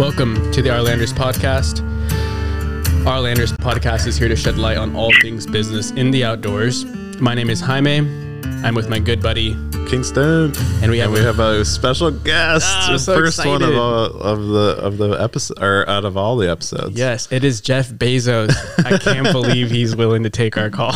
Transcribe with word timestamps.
Welcome 0.00 0.50
to 0.52 0.62
the 0.62 0.70
Arlanders 0.70 1.12
podcast. 1.12 1.82
Arlanders 3.04 3.52
podcast 3.52 4.06
is 4.06 4.16
here 4.16 4.28
to 4.28 4.34
shed 4.34 4.56
light 4.56 4.78
on 4.78 4.96
all 4.96 5.12
things 5.20 5.46
business 5.46 5.90
in 5.90 6.10
the 6.10 6.24
outdoors. 6.24 6.86
My 7.20 7.34
name 7.34 7.50
is 7.50 7.60
Jaime. 7.60 7.98
I'm 8.64 8.74
with 8.74 8.88
my 8.88 8.98
good 8.98 9.22
buddy, 9.22 9.50
Kingston, 9.90 10.54
and 10.82 10.90
we 10.90 10.96
have, 11.00 11.08
and 11.08 11.12
we 11.12 11.20
have 11.20 11.38
a 11.38 11.66
special 11.66 12.10
guest. 12.10 12.66
The 12.88 12.96
so 12.96 13.14
first 13.14 13.44
one 13.44 13.60
of 13.60 13.68
excited. 13.68 13.78
all, 13.78 14.04
of 14.06 14.46
the 14.46 14.76
of 14.80 14.96
the 14.96 15.10
episode, 15.22 15.62
or 15.62 15.86
out 15.86 16.06
of 16.06 16.16
all 16.16 16.38
the 16.38 16.50
episodes. 16.50 16.96
yes, 16.96 17.30
it 17.30 17.44
is 17.44 17.60
Jeff 17.60 17.90
Bezos. 17.90 18.56
I 18.82 18.96
can't 18.96 19.30
believe 19.32 19.70
he's 19.70 19.94
willing 19.94 20.22
to 20.22 20.30
take 20.30 20.56
our 20.56 20.70
call. 20.70 20.94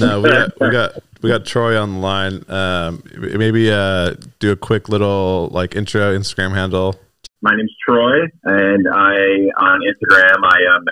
No, 0.00 0.20
we 0.20 0.30
got 0.30 0.60
we 0.60 0.70
got 0.70 0.92
we 1.22 1.30
got 1.30 1.46
Troy 1.46 1.80
on 1.80 1.94
the 1.94 2.00
line. 2.00 2.44
Um, 2.50 3.04
maybe 3.16 3.70
uh, 3.70 4.16
do 4.40 4.50
a 4.50 4.56
quick 4.56 4.88
little 4.88 5.48
like 5.52 5.76
intro 5.76 6.18
Instagram 6.18 6.54
handle. 6.54 6.98
My 7.40 7.54
name's 7.56 7.74
Troy, 7.88 8.22
and 8.44 8.86
I 8.92 9.14
on 9.60 9.80
Instagram 9.80 10.36
I 10.44 10.74
am 10.74 10.84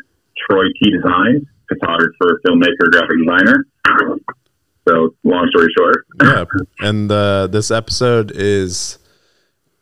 Troy 0.49 0.65
T 0.83 0.91
Designs, 0.93 1.43
photographer, 1.69 2.41
filmmaker, 2.47 2.91
graphic 2.93 3.17
designer. 3.25 3.67
So, 4.89 5.15
long 5.25 5.49
story 5.51 5.69
short, 5.77 6.07
Yeah, 6.23 6.45
and 6.89 7.11
uh, 7.11 7.49
this 7.49 7.73
episode 7.73 8.31
is 8.35 8.99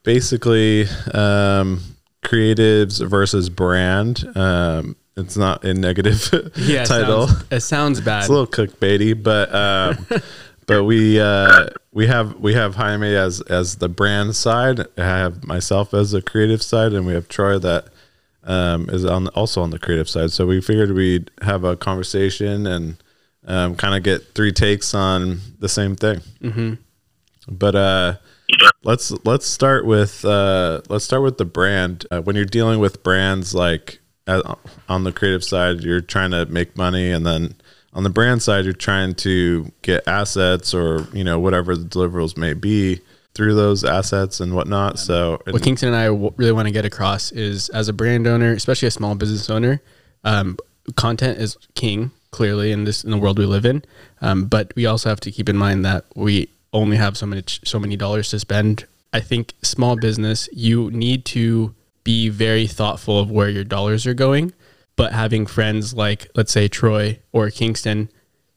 basically 0.02 0.84
um, 1.12 1.82
creatives 2.24 3.06
versus 3.06 3.51
brand. 3.51 4.24
Um, 4.34 4.96
it's 5.16 5.37
not 5.37 5.62
a 5.65 5.74
negative 5.74 6.30
yeah, 6.56 6.82
it 6.82 6.87
title. 6.87 7.28
sounds- 7.28 7.45
it 7.51 7.60
sounds 7.60 8.01
bad. 8.01 8.20
It's 8.20 8.28
a 8.28 8.32
little 8.32 8.46
clickbaity, 8.46 9.23
but 9.23 9.54
um, 9.54 10.07
but 10.66 10.84
we 10.84 11.20
uh, 11.20 11.68
we 11.93 12.07
have 12.07 12.37
we 12.37 12.54
have 12.54 12.74
Jaime 12.76 13.15
as 13.15 13.40
as 13.43 13.76
the 13.76 13.88
brand 13.88 14.37
side. 14.37 14.80
I 14.96 15.04
have 15.04 15.45
myself 15.45 15.95
as 15.95 16.12
the 16.12 16.23
creative 16.23 16.62
side, 16.62 16.93
and 16.93 17.07
we 17.07 17.15
have 17.15 17.29
Troy 17.29 17.59
that 17.59 17.88
um, 18.45 18.88
is 18.90 19.04
on 19.04 19.29
also 19.29 19.62
on 19.62 19.70
the 19.70 19.79
creative 19.79 20.09
side. 20.09 20.32
So 20.32 20.46
we 20.46 20.60
figured 20.60 20.92
we'd 20.92 21.30
have 21.42 21.65
a 21.65 21.76
conversation 21.76 22.66
and 22.66 22.96
um, 23.46 23.76
kind 23.76 23.95
of 23.95 24.02
get 24.02 24.35
three 24.35 24.52
takes 24.52 24.95
on 24.95 25.40
the 25.59 25.68
same 25.68 25.96
thing. 25.96 26.20
Mm-hmm. 26.40 26.74
But 27.48 27.74
uh, 27.74 28.15
let's 28.82 29.12
let's 29.24 29.46
start 29.46 29.85
with 29.85 30.24
uh, 30.24 30.82
let's 30.88 31.04
start 31.04 31.23
with 31.23 31.38
the 31.38 31.45
brand. 31.45 32.07
Uh, 32.10 32.23
when 32.23 32.37
you're 32.37 32.45
dealing 32.45 32.79
with 32.80 33.02
brands 33.02 33.54
like 33.54 34.01
uh, 34.26 34.54
on 34.88 35.04
the 35.04 35.12
creative 35.12 35.45
side, 35.45 35.80
you're 35.80 36.01
trying 36.01 36.30
to 36.30 36.46
make 36.46 36.76
money, 36.76 37.10
and 37.10 37.26
then 37.26 37.54
on 37.95 38.02
the 38.02 38.10
brand 38.10 38.42
side, 38.42 38.64
you're 38.64 38.74
trying 38.74 39.14
to 39.16 39.70
get 39.82 40.06
assets 40.06 40.74
or 40.74 41.06
you 41.12 41.24
know 41.24 41.38
whatever 41.38 41.76
the 41.76 41.84
deliverables 41.84 42.36
may 42.36 42.52
be 42.52 43.01
through 43.34 43.54
those 43.54 43.84
assets 43.84 44.40
and 44.40 44.54
whatnot. 44.54 44.98
So 44.98 45.40
what 45.51 45.62
Kingston 45.62 45.88
and 45.88 45.96
I 45.96 46.06
w- 46.06 46.32
really 46.36 46.52
want 46.52 46.66
to 46.66 46.73
get 46.73 46.84
across 46.84 47.32
is 47.32 47.68
as 47.70 47.88
a 47.88 47.92
brand 47.92 48.26
owner, 48.26 48.52
especially 48.52 48.88
a 48.88 48.92
small 48.92 49.14
business 49.14 49.51
owner, 49.51 49.80
um, 50.23 50.56
content 50.96 51.38
is 51.38 51.56
king 51.74 52.12
clearly 52.30 52.73
in 52.73 52.84
this 52.84 53.04
in 53.04 53.10
the 53.10 53.18
world 53.18 53.38
we 53.38 53.46
live 53.46 53.64
in. 53.64 53.84
Um, 54.20 54.46
but 54.46 54.73
we 54.76 54.86
also 54.86 55.08
have 55.08 55.20
to 55.20 55.30
keep 55.30 55.48
in 55.48 55.56
mind 55.56 55.84
that 55.84 56.04
we 56.14 56.48
only 56.73 56.96
have 56.96 57.16
so 57.16 57.26
many 57.26 57.42
so 57.46 57.79
many 57.79 57.96
dollars 57.96 58.30
to 58.30 58.40
spend. 58.40 58.86
I 59.12 59.20
think 59.20 59.54
small 59.62 59.96
business 59.96 60.48
you 60.52 60.90
need 60.90 61.24
to 61.26 61.74
be 62.02 62.29
very 62.29 62.66
thoughtful 62.66 63.18
of 63.18 63.30
where 63.30 63.48
your 63.48 63.64
dollars 63.64 64.06
are 64.06 64.14
going. 64.14 64.53
But 64.97 65.12
having 65.12 65.47
friends 65.47 65.94
like 65.94 66.28
let's 66.34 66.53
say 66.53 66.69
Troy 66.69 67.20
or 67.32 67.50
Kingston, 67.50 68.10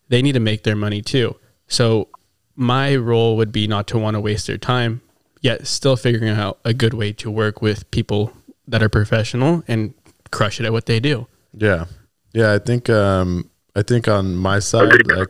they 0.10 0.22
need 0.22 0.34
to 0.34 0.40
make 0.40 0.64
their 0.64 0.76
money 0.76 1.02
too. 1.02 1.36
So 1.68 2.10
my 2.56 2.96
role 2.96 3.38
would 3.38 3.52
be 3.52 3.68
not 3.68 3.88
to 3.88 3.98
want 3.98 4.16
to 4.16 4.20
waste 4.20 4.48
their 4.48 4.58
time, 4.58 5.02
yet 5.42 5.68
still 5.68 5.96
figuring 5.96 6.30
out 6.30 6.60
a 6.64 6.74
good 6.74 6.94
way 6.94 7.14
to 7.14 7.32
work 7.32 7.62
with 7.62 7.90
people 7.92 8.34
that 8.68 8.84
are 8.84 8.90
professional 8.90 9.64
and 9.68 9.94
crush 10.32 10.60
it 10.60 10.66
at 10.66 10.74
what 10.74 10.86
they 10.86 11.00
do. 11.00 11.28
Yeah. 11.54 11.86
Yeah, 12.34 12.54
I 12.54 12.60
think 12.60 12.90
um 12.90 13.50
I 13.76 13.82
think 13.82 14.08
on 14.08 14.36
my 14.36 14.60
side 14.60 15.08
like 15.08 15.30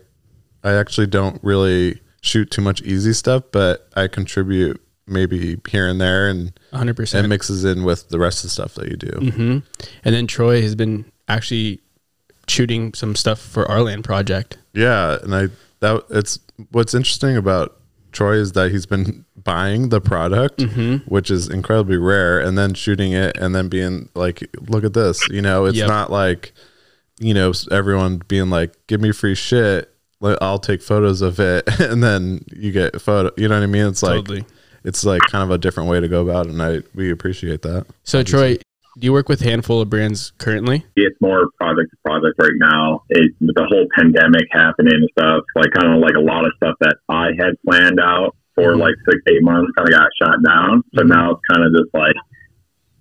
I 0.63 0.73
actually 0.73 1.07
don't 1.07 1.39
really 1.43 2.01
shoot 2.21 2.51
too 2.51 2.61
much 2.61 2.81
easy 2.81 3.13
stuff, 3.13 3.43
but 3.51 3.87
I 3.95 4.07
contribute 4.07 4.81
maybe 5.07 5.57
here 5.69 5.87
and 5.87 5.99
there 6.01 6.27
and 6.29 6.51
100%. 6.73 7.23
it 7.23 7.27
mixes 7.27 7.63
in 7.65 7.83
with 7.83 8.09
the 8.09 8.19
rest 8.19 8.39
of 8.39 8.43
the 8.43 8.49
stuff 8.49 8.73
that 8.75 8.89
you 8.89 8.97
do. 8.97 9.31
hmm 9.31 9.57
And 10.03 10.15
then 10.15 10.27
Troy 10.27 10.61
has 10.61 10.75
been 10.75 11.05
actually 11.27 11.81
shooting 12.47 12.93
some 12.93 13.15
stuff 13.15 13.39
for 13.39 13.69
our 13.69 13.81
land 13.81 14.03
project. 14.03 14.57
Yeah, 14.73 15.17
and 15.23 15.33
I 15.35 15.47
that 15.79 16.03
it's 16.09 16.39
what's 16.71 16.93
interesting 16.93 17.37
about 17.37 17.75
Troy 18.11 18.33
is 18.37 18.53
that 18.53 18.71
he's 18.71 18.85
been 18.85 19.25
buying 19.43 19.89
the 19.89 20.01
product, 20.01 20.63
which 21.07 21.29
is 21.29 21.49
incredibly 21.49 21.97
rare, 21.97 22.39
and 22.39 22.57
then 22.57 22.73
shooting 22.73 23.11
it 23.13 23.37
and 23.37 23.53
then 23.53 23.67
being 23.69 24.09
like, 24.15 24.43
look 24.67 24.83
at 24.83 24.93
this. 24.93 25.27
You 25.29 25.41
know, 25.41 25.65
it's 25.65 25.77
Yep. 25.77 25.87
not 25.87 26.11
like, 26.11 26.53
you 27.19 27.33
know, 27.33 27.51
everyone 27.71 28.21
being 28.27 28.49
like, 28.49 28.73
give 28.87 29.01
me 29.01 29.11
free 29.11 29.35
shit. 29.35 29.93
I'll 30.41 30.57
take 30.59 30.81
photos 30.81 31.21
of 31.21 31.39
it, 31.39 31.67
and 31.79 32.01
then 32.03 32.43
you 32.51 32.71
get 32.71 32.95
a 32.95 32.99
photo. 32.99 33.29
You 33.37 33.47
know 33.49 33.55
what 33.57 33.63
I 33.63 33.67
mean? 33.67 33.85
It's 33.85 34.01
like 34.01 34.15
Totally. 34.25 34.45
It's 34.87 35.03
like 35.03 35.21
kind 35.23 35.43
of 35.43 35.51
a 35.51 35.57
different 35.57 35.89
way 35.89 35.99
to 35.99 36.07
go 36.07 36.21
about 36.23 36.45
it, 36.47 36.53
and 36.53 36.61
I 36.63 36.81
we 36.95 37.11
appreciate 37.11 37.61
that. 37.63 37.85
So 38.03 38.23
Troy, 38.23 38.55
do 38.55 39.05
you 39.05 39.11
work 39.11 39.27
with 39.29 39.41
a 39.41 39.43
handful 39.43 39.81
of 39.81 39.89
brands 39.89 40.31
currently? 40.37 40.85
it's 40.95 41.19
more 41.21 41.49
project 41.59 41.91
to 41.91 41.97
project 42.05 42.35
right 42.39 42.57
now. 42.57 43.03
It, 43.09 43.33
with 43.41 43.55
the 43.55 43.65
whole 43.69 43.85
pandemic 43.95 44.47
happening 44.51 44.93
and 44.95 45.09
stuff, 45.11 45.43
like 45.55 45.71
kind 45.77 45.93
of 45.93 45.99
like 46.01 46.15
a 46.15 46.21
lot 46.23 46.45
of 46.45 46.51
stuff 46.55 46.75
that 46.79 46.95
I 47.09 47.27
had 47.37 47.53
planned 47.67 47.99
out 47.99 48.35
for 48.55 48.73
Mhm. 48.73 48.79
like 48.79 48.95
six, 49.07 49.21
eight 49.29 49.43
months 49.43 49.71
kind 49.77 49.87
of 49.89 49.93
got 49.93 50.09
shot 50.21 50.37
down. 50.43 50.83
So 50.95 51.03
Mhm. 51.03 51.09
now 51.09 51.31
it's 51.31 51.41
kind 51.51 51.63
of 51.67 51.73
just 51.73 51.93
like, 51.93 52.15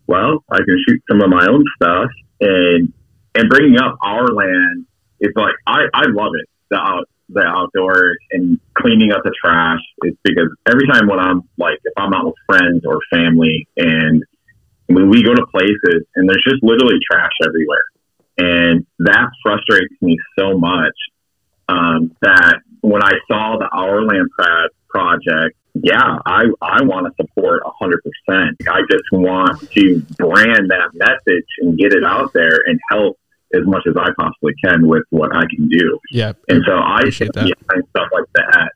well, 0.06 0.44
I 0.50 0.58
can 0.58 0.76
shoot 0.88 1.00
some 1.08 1.22
of 1.22 1.30
my 1.30 1.46
own 1.48 1.64
stuff 1.76 2.10
and 2.40 2.92
and 3.34 3.48
bringing 3.50 3.78
up 3.78 3.96
our 4.02 4.26
land 4.28 4.86
It's 5.20 5.36
like 5.36 5.54
I 5.66 5.86
I 5.94 6.04
love 6.10 6.32
it 6.40 6.46
the 6.68 6.76
out 6.76 7.08
the 7.28 7.42
outdoors 7.42 8.18
and 8.32 8.58
cleaning 8.74 9.12
up 9.12 9.22
the 9.24 9.32
trash. 9.42 9.80
It's 10.02 10.18
because 10.22 10.54
every 10.68 10.86
time 10.86 11.08
when 11.08 11.18
I'm 11.18 11.42
like 11.56 11.78
if 11.84 11.92
I'm 11.96 12.12
out 12.14 12.26
with 12.26 12.34
friends 12.46 12.82
or 12.86 13.00
family 13.10 13.66
and 13.76 14.22
when 14.86 15.10
we 15.10 15.24
go 15.24 15.34
to 15.34 15.46
places 15.46 16.06
and 16.14 16.28
there's 16.28 16.44
just 16.46 16.62
literally 16.62 16.98
trash 17.10 17.32
everywhere, 17.44 17.84
and 18.38 18.86
that 19.00 19.28
frustrates 19.42 19.94
me 20.00 20.16
so 20.38 20.58
much 20.58 20.94
um, 21.68 22.14
that 22.22 22.60
when 22.80 23.02
I 23.02 23.12
saw 23.28 23.58
the 23.58 23.68
Our 23.72 24.02
Land 24.02 24.28
Pro- 24.38 24.68
project, 24.88 25.56
yeah, 25.82 26.18
I, 26.24 26.44
I 26.62 26.82
want 26.84 27.06
to 27.06 27.22
support 27.22 27.62
100%. 27.64 28.56
I 28.68 28.80
just 28.90 29.04
want 29.12 29.60
to 29.72 30.00
brand 30.16 30.70
that 30.70 30.90
message 30.94 31.46
and 31.60 31.76
get 31.76 31.92
it 31.92 32.04
out 32.04 32.32
there 32.32 32.60
and 32.66 32.80
help 32.90 33.18
as 33.54 33.62
much 33.64 33.82
as 33.88 33.94
I 33.96 34.08
possibly 34.18 34.52
can 34.64 34.86
with 34.88 35.04
what 35.10 35.34
I 35.34 35.42
can 35.54 35.68
do. 35.68 35.98
Yeah. 36.10 36.32
And 36.48 36.62
so 36.66 36.72
I 36.74 36.98
Appreciate 36.98 37.32
that. 37.34 37.44
behind 37.44 37.84
stuff 37.90 38.08
like 38.12 38.24
that, 38.34 38.70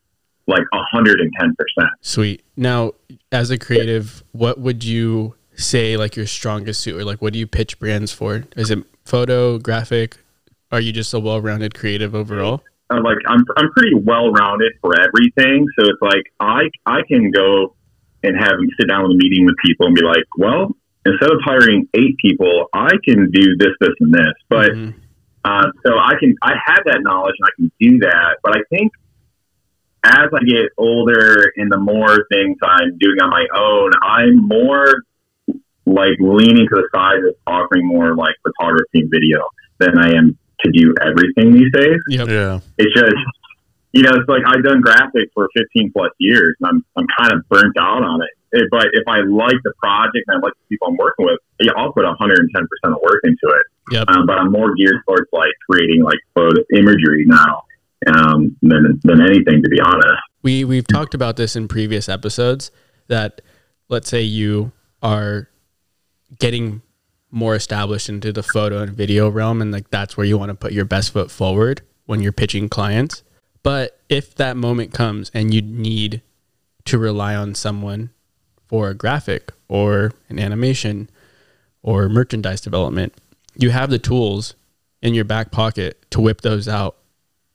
like 0.47 0.62
110%. 0.72 1.88
Sweet. 2.00 2.42
Now, 2.56 2.92
as 3.32 3.50
a 3.50 3.58
creative, 3.58 4.22
what 4.32 4.58
would 4.60 4.84
you 4.84 5.34
say 5.54 5.97
like 5.97 6.16
your 6.16 6.26
strongest 6.26 6.81
suit 6.81 6.98
or 7.00 7.04
like 7.04 7.20
what 7.20 7.32
do 7.32 7.38
you 7.38 7.47
pitch 7.47 7.78
brands 7.78 8.12
for? 8.12 8.44
Is 8.56 8.70
it 8.70 8.78
photo, 9.04 9.58
graphic? 9.58 10.16
Are 10.72 10.81
you 10.81 10.92
just 10.92 11.12
a 11.12 11.19
well-rounded 11.20 11.75
creative 11.75 12.14
overall? 12.14 12.62
uh, 12.91 13.00
like 13.02 13.19
I'm 13.26 13.44
I'm 13.56 13.70
pretty 13.72 13.94
well 13.94 14.31
rounded 14.32 14.72
for 14.81 14.92
everything. 15.00 15.66
So 15.78 15.84
it's 15.87 16.00
like 16.02 16.25
I 16.41 16.62
I 16.87 17.00
can 17.08 17.31
go 17.31 17.75
and 18.22 18.37
have 18.37 18.52
sit 18.78 18.88
down 18.88 19.02
with 19.02 19.12
a 19.12 19.16
meeting 19.16 19.47
with 19.47 19.54
people 19.64 19.87
and 19.87 19.94
be 19.94 20.02
like, 20.02 20.25
well, 20.37 20.75
instead 21.06 21.31
of 21.31 21.38
hiring 21.44 21.88
eight 21.94 22.16
people, 22.19 22.66
I 22.72 22.91
can 23.05 23.31
do 23.31 23.56
this, 23.56 23.72
this, 23.81 23.94
and 24.00 24.12
this. 24.12 24.33
But 24.49 24.71
Mhm. 24.72 24.94
uh, 25.44 25.70
so 25.87 25.99
I 25.99 26.14
can 26.20 26.35
I 26.43 26.55
have 26.67 26.81
that 26.87 27.00
knowledge 27.02 27.35
and 27.38 27.47
I 27.49 27.52
can 27.56 27.73
do 27.81 27.99
that. 28.00 28.37
But 28.43 28.56
I 28.58 28.62
think 28.70 28.93
as 30.05 30.29
I 30.32 30.44
get 30.44 30.70
older 30.79 31.52
and 31.56 31.70
the 31.70 31.79
more 31.79 32.26
things 32.32 32.56
I'm 32.62 32.97
doing 32.99 33.19
on 33.23 33.31
my 33.31 33.47
own, 33.55 33.91
I'm 34.02 34.37
more 34.49 35.02
like 35.87 36.17
leaning 36.20 36.67
to 36.69 36.75
the 36.76 36.88
side 36.94 37.19
of 37.19 37.35
offering 37.47 37.87
more 37.87 38.14
like 38.14 38.35
photography 38.43 39.00
and 39.00 39.11
video 39.11 39.41
than 39.79 39.99
I 39.99 40.11
am 40.17 40.38
to 40.64 40.70
do 40.73 40.94
everything 41.00 41.52
these 41.52 41.73
days 41.73 41.99
Yep. 42.08 42.29
Yeah, 42.29 42.61
it's 42.79 42.93
just 42.94 43.14
you 43.93 44.02
know 44.02 44.11
it's 44.12 44.29
like 44.29 44.43
I've 44.47 44.62
done 44.62 44.82
graphics 44.82 45.32
for 45.35 45.49
15 45.56 45.91
plus 45.93 46.12
years 46.19 46.55
and 46.61 46.69
I'm 46.69 46.85
I'm 46.97 47.06
kind 47.19 47.32
of 47.32 47.49
burnt 47.49 47.76
out 47.79 48.02
on 48.05 48.20
it. 48.23 48.29
It- 48.52 48.69
But 48.70 48.88
if 48.93 49.06
I 49.06 49.19
like 49.20 49.56
the 49.64 49.73
project 49.82 50.25
and 50.29 50.38
I 50.38 50.47
like 50.47 50.52
the 50.55 50.67
people 50.75 50.88
I'm 50.88 50.97
working 50.97 51.26
with, 51.26 51.38
yeah, 51.61 51.73
I'll 51.76 51.93
put 51.93 52.05
110 52.05 52.50
percent 52.52 52.94
of 52.94 53.00
work 53.02 53.20
into 53.25 53.47
it. 53.55 53.67
Yep. 53.93 54.05
Um, 54.08 54.26
but 54.26 54.38
I'm 54.38 54.50
more 54.52 54.75
geared 54.75 55.02
towards 55.06 55.29
like 55.32 55.52
creating 55.69 56.02
like 56.02 56.19
photo 56.35 56.62
imagery 56.75 57.25
now 57.26 57.62
um, 58.06 58.56
than 58.62 59.00
than 59.05 59.20
anything, 59.20 59.62
to 59.62 59.69
be 59.69 59.81
honest. 59.81 60.20
We 60.43 60.64
we've 60.64 60.87
talked 60.87 61.14
about 61.14 61.37
this 61.37 61.55
in 61.56 61.69
previous 61.69 62.08
episodes 62.08 62.70
that 63.08 63.41
let's 63.88 64.08
say 64.08 64.23
you 64.23 64.73
are 65.02 65.49
getting 66.38 66.82
more 67.31 67.55
established 67.55 68.08
into 68.08 68.32
the 68.32 68.43
photo 68.43 68.79
and 68.82 68.93
video 68.93 69.29
realm 69.29 69.61
and 69.62 69.70
like 69.73 69.88
that's 69.91 70.17
where 70.17 70.26
you 70.26 70.37
want 70.38 70.49
to 70.50 70.55
put 70.55 70.73
your 70.73 70.85
best 70.85 71.12
foot 71.12 71.31
forward 71.31 71.82
when 72.06 72.20
you're 72.23 72.32
pitching 72.32 72.69
clients. 72.69 73.23
But 73.62 74.00
if 74.08 74.35
that 74.37 74.56
moment 74.56 74.93
comes 74.93 75.31
and 75.35 75.52
you 75.52 75.61
need 75.62 76.23
to 76.87 76.99
rely 76.99 77.37
on 77.37 77.55
someone 77.55 78.11
for 78.70 78.88
a 78.88 78.94
graphic 78.94 79.52
or 79.69 80.12
an 80.28 80.38
animation 80.38 81.11
or 81.82 82.08
merchandise 82.08 82.61
development, 82.61 83.12
you 83.56 83.70
have 83.70 83.90
the 83.90 83.99
tools 83.99 84.55
in 85.02 85.12
your 85.12 85.25
back 85.25 85.50
pocket 85.50 86.00
to 86.11 86.20
whip 86.20 86.43
those 86.43 86.69
out. 86.69 86.96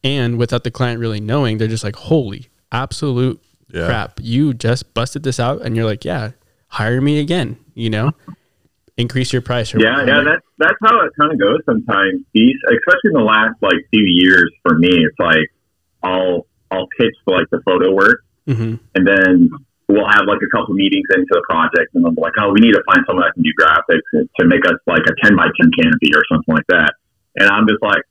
And 0.03 0.38
without 0.38 0.65
the 0.65 0.71
client 0.71 1.00
really 1.00 1.21
knowing, 1.21 1.57
they're 1.57 1.69
just 1.69 1.85
like, 1.85 1.95
holy, 1.95 2.50
absolute 2.71 3.41
Yeah. 3.71 3.85
crap. 3.88 4.19
You 4.21 4.53
just 4.53 4.94
busted 4.94 5.23
this 5.23 5.39
out. 5.39 5.62
And 5.62 5.75
you're 5.75 5.85
like, 5.85 6.03
yeah, 6.03 6.31
hire 6.67 7.00
me 7.00 7.19
again, 7.19 7.56
you 7.75 7.89
know? 7.89 8.11
Increase 8.97 9.31
your 9.31 9.41
price. 9.41 9.73
Or 9.73 9.79
Yeah, 9.79 10.06
yeah, 10.06 10.21
that's 10.23 10.45
that's 10.57 10.77
how 10.83 11.00
it 11.06 11.11
kind 11.19 11.31
of 11.31 11.39
goes 11.39 11.59
sometimes. 11.65 12.23
These, 12.33 12.56
especially 12.69 13.11
in 13.11 13.13
the 13.13 13.23
last 13.25 13.56
like 13.61 13.79
few 13.94 14.03
years 14.06 14.51
for 14.63 14.77
me, 14.77 14.89
it's 14.89 15.19
like 15.19 15.47
I'll 16.03 16.45
I'll 16.71 16.88
pitch 17.00 17.13
for 17.25 17.38
like 17.38 17.50
the 17.51 17.61
photo 17.65 17.94
work, 17.94 18.23
Mhm. 18.47 18.79
and 18.95 19.06
then 19.07 19.50
we'll 19.87 20.09
have 20.09 20.25
like 20.25 20.41
a 20.41 20.49
couple 20.49 20.73
meetings 20.73 21.07
into 21.13 21.29
the 21.29 21.43
project, 21.49 21.93
and 21.93 22.05
I'm 22.05 22.15
like, 22.15 22.33
oh, 22.39 22.53
we 22.53 22.61
need 22.61 22.73
to 22.73 22.83
find 22.85 23.05
someone 23.07 23.25
that 23.25 23.33
can 23.33 23.43
do 23.43 23.53
graphics 23.53 24.05
to 24.39 24.45
make 24.45 24.65
us 24.65 24.77
like 24.87 25.03
a 25.05 25.13
ten 25.23 25.35
by 25.35 25.47
ten 25.59 25.69
canopy 25.77 26.11
or 26.15 26.23
something 26.31 26.53
like 26.53 26.67
that. 26.69 26.93
And 27.37 27.49
I'm 27.49 27.67
just 27.67 27.81
like, 27.81 28.01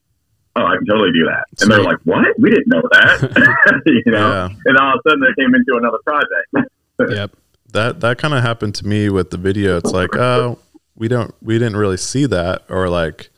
oh, 0.57 0.65
I 0.65 0.77
can 0.77 0.87
totally 0.87 1.13
do 1.13 1.27
that. 1.27 1.45
And 1.61 1.71
they're 1.71 1.83
like, 1.83 1.99
what? 2.05 2.27
We 2.39 2.51
didn't 2.51 2.69
know 2.69 2.83
that, 2.93 3.83
you 3.87 4.13
know. 4.13 4.31
Yeah. 4.31 4.49
And 4.67 4.79
all 4.79 4.95
of 4.95 5.01
a 5.05 5.11
sudden, 5.11 5.21
they 5.21 5.43
came 5.43 5.55
into 5.55 5.79
another 5.79 5.99
project. 6.05 6.71
Yep. 6.97 7.33
that 7.73 7.99
that 8.03 8.19
kind 8.19 8.35
of 8.35 8.45
happened 8.45 8.77
to 8.77 8.87
me 8.87 9.09
with 9.09 9.31
the 9.31 9.37
video. 9.37 9.77
It's 9.79 9.91
like, 9.91 10.15
oh, 10.15 10.61
we 10.95 11.09
don't, 11.09 11.35
we 11.43 11.59
didn't 11.59 11.77
really 11.77 11.97
see 11.97 12.25
that, 12.27 12.63
or 12.69 12.89
like 12.89 13.31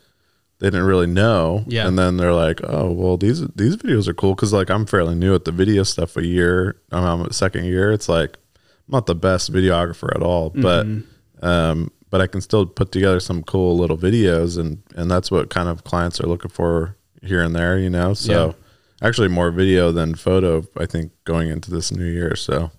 they 0.59 0.67
didn't 0.67 0.85
really 0.85 1.07
know. 1.07 1.63
Yeah. 1.67 1.87
And 1.87 1.97
then 1.97 2.17
they're 2.17 2.33
like, 2.33 2.61
oh, 2.63 2.91
well, 2.91 3.17
these 3.17 3.45
these 3.55 3.77
videos 3.77 4.07
are 4.07 4.13
cool 4.13 4.35
because 4.35 4.53
like 4.53 4.69
I'm 4.69 4.85
fairly 4.85 5.15
new 5.15 5.35
at 5.35 5.45
the 5.45 5.51
video 5.51 5.83
stuff. 5.83 6.17
A 6.17 6.25
year, 6.25 6.79
I'm 6.91 7.03
on 7.03 7.19
my 7.19 7.27
second 7.29 7.65
year. 7.65 7.91
It's 7.91 8.09
like 8.09 8.37
I'm 8.55 8.91
not 8.93 9.05
the 9.05 9.15
best 9.15 9.51
videographer 9.51 10.13
at 10.15 10.23
all, 10.23 10.49
but 10.49 10.87
um, 11.41 11.91
but 12.09 12.21
I 12.21 12.27
can 12.27 12.41
still 12.41 12.65
put 12.65 12.91
together 12.91 13.19
some 13.19 13.43
cool 13.43 13.77
little 13.77 13.97
videos, 13.97 14.57
and 14.57 14.81
and 14.95 15.11
that's 15.11 15.29
what 15.29 15.49
kind 15.49 15.69
of 15.69 15.83
clients 15.83 16.19
are 16.19 16.27
looking 16.27 16.51
for 16.51 16.97
here 17.21 17.43
and 17.43 17.55
there, 17.55 17.77
you 17.77 17.89
know. 17.89 18.13
So. 18.13 18.55
Actually, 18.99 19.27
more 19.27 19.51
video 19.51 19.91
than 19.91 20.15
photo. 20.15 20.65
I 20.75 20.87
think 20.87 21.11
going 21.23 21.49
into 21.49 21.69
this 21.69 21.91
new 21.91 22.03
year. 22.03 22.35
So 22.35 22.71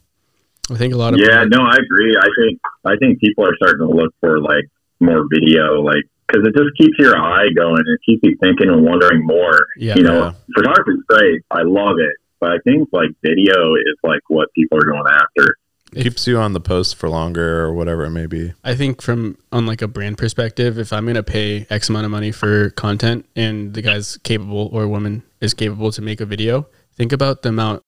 I 0.68 0.74
think 0.74 0.92
a 0.92 0.96
lot 0.96 1.14
of 1.14 1.20
Yeah, 1.20 1.44
no, 1.44 1.62
I 1.62 1.76
agree. 1.76 2.16
I 2.20 2.28
think 2.36 2.60
I 2.84 2.96
think 2.96 3.20
people 3.20 3.46
are 3.46 3.54
starting 3.54 3.86
to 3.86 3.94
look 3.94 4.12
for 4.18 4.40
like 4.40 4.64
more 4.98 5.24
video, 5.30 5.80
like 5.80 6.02
because 6.28 6.46
it 6.46 6.54
just 6.54 6.76
keeps 6.76 6.98
your 6.98 7.16
eye 7.16 7.48
going. 7.56 7.80
It 7.86 8.00
keeps 8.06 8.20
you 8.22 8.36
thinking 8.42 8.68
and 8.68 8.84
wondering 8.84 9.24
more. 9.26 9.66
Yeah. 9.78 9.96
you 9.96 10.02
know, 10.02 10.18
Yeah. 10.18 10.32
photography's 10.54 11.02
great. 11.08 11.42
I 11.50 11.62
love 11.62 11.96
it, 11.98 12.14
but 12.40 12.50
I 12.52 12.58
think 12.64 12.88
like 12.92 13.10
video 13.22 13.74
is 13.74 13.96
like 14.04 14.20
what 14.28 14.48
people 14.54 14.78
are 14.78 14.84
going 14.84 15.04
after. 15.08 15.56
If- 15.94 16.02
keeps 16.02 16.26
you 16.26 16.36
on 16.36 16.52
the 16.52 16.60
post 16.60 16.96
for 16.96 17.08
longer 17.08 17.60
or 17.60 17.72
whatever 17.72 18.04
it 18.04 18.10
may 18.10 18.26
be. 18.26 18.52
I 18.62 18.74
think 18.74 19.00
from 19.00 19.38
on 19.50 19.64
like 19.64 19.80
a 19.80 19.88
brand 19.88 20.18
perspective, 20.18 20.78
if 20.78 20.92
I'm 20.92 21.06
gonna 21.06 21.22
pay 21.22 21.66
X 21.70 21.88
amount 21.88 22.04
of 22.04 22.10
money 22.10 22.30
for 22.30 22.68
content 22.70 23.24
and 23.34 23.72
the 23.72 23.80
guy's 23.80 24.18
capable 24.18 24.68
or 24.70 24.86
woman 24.86 25.22
is 25.40 25.54
capable 25.54 25.90
to 25.92 26.02
make 26.02 26.20
a 26.20 26.26
video, 26.26 26.66
think 26.94 27.10
about 27.10 27.40
the 27.40 27.48
amount 27.48 27.82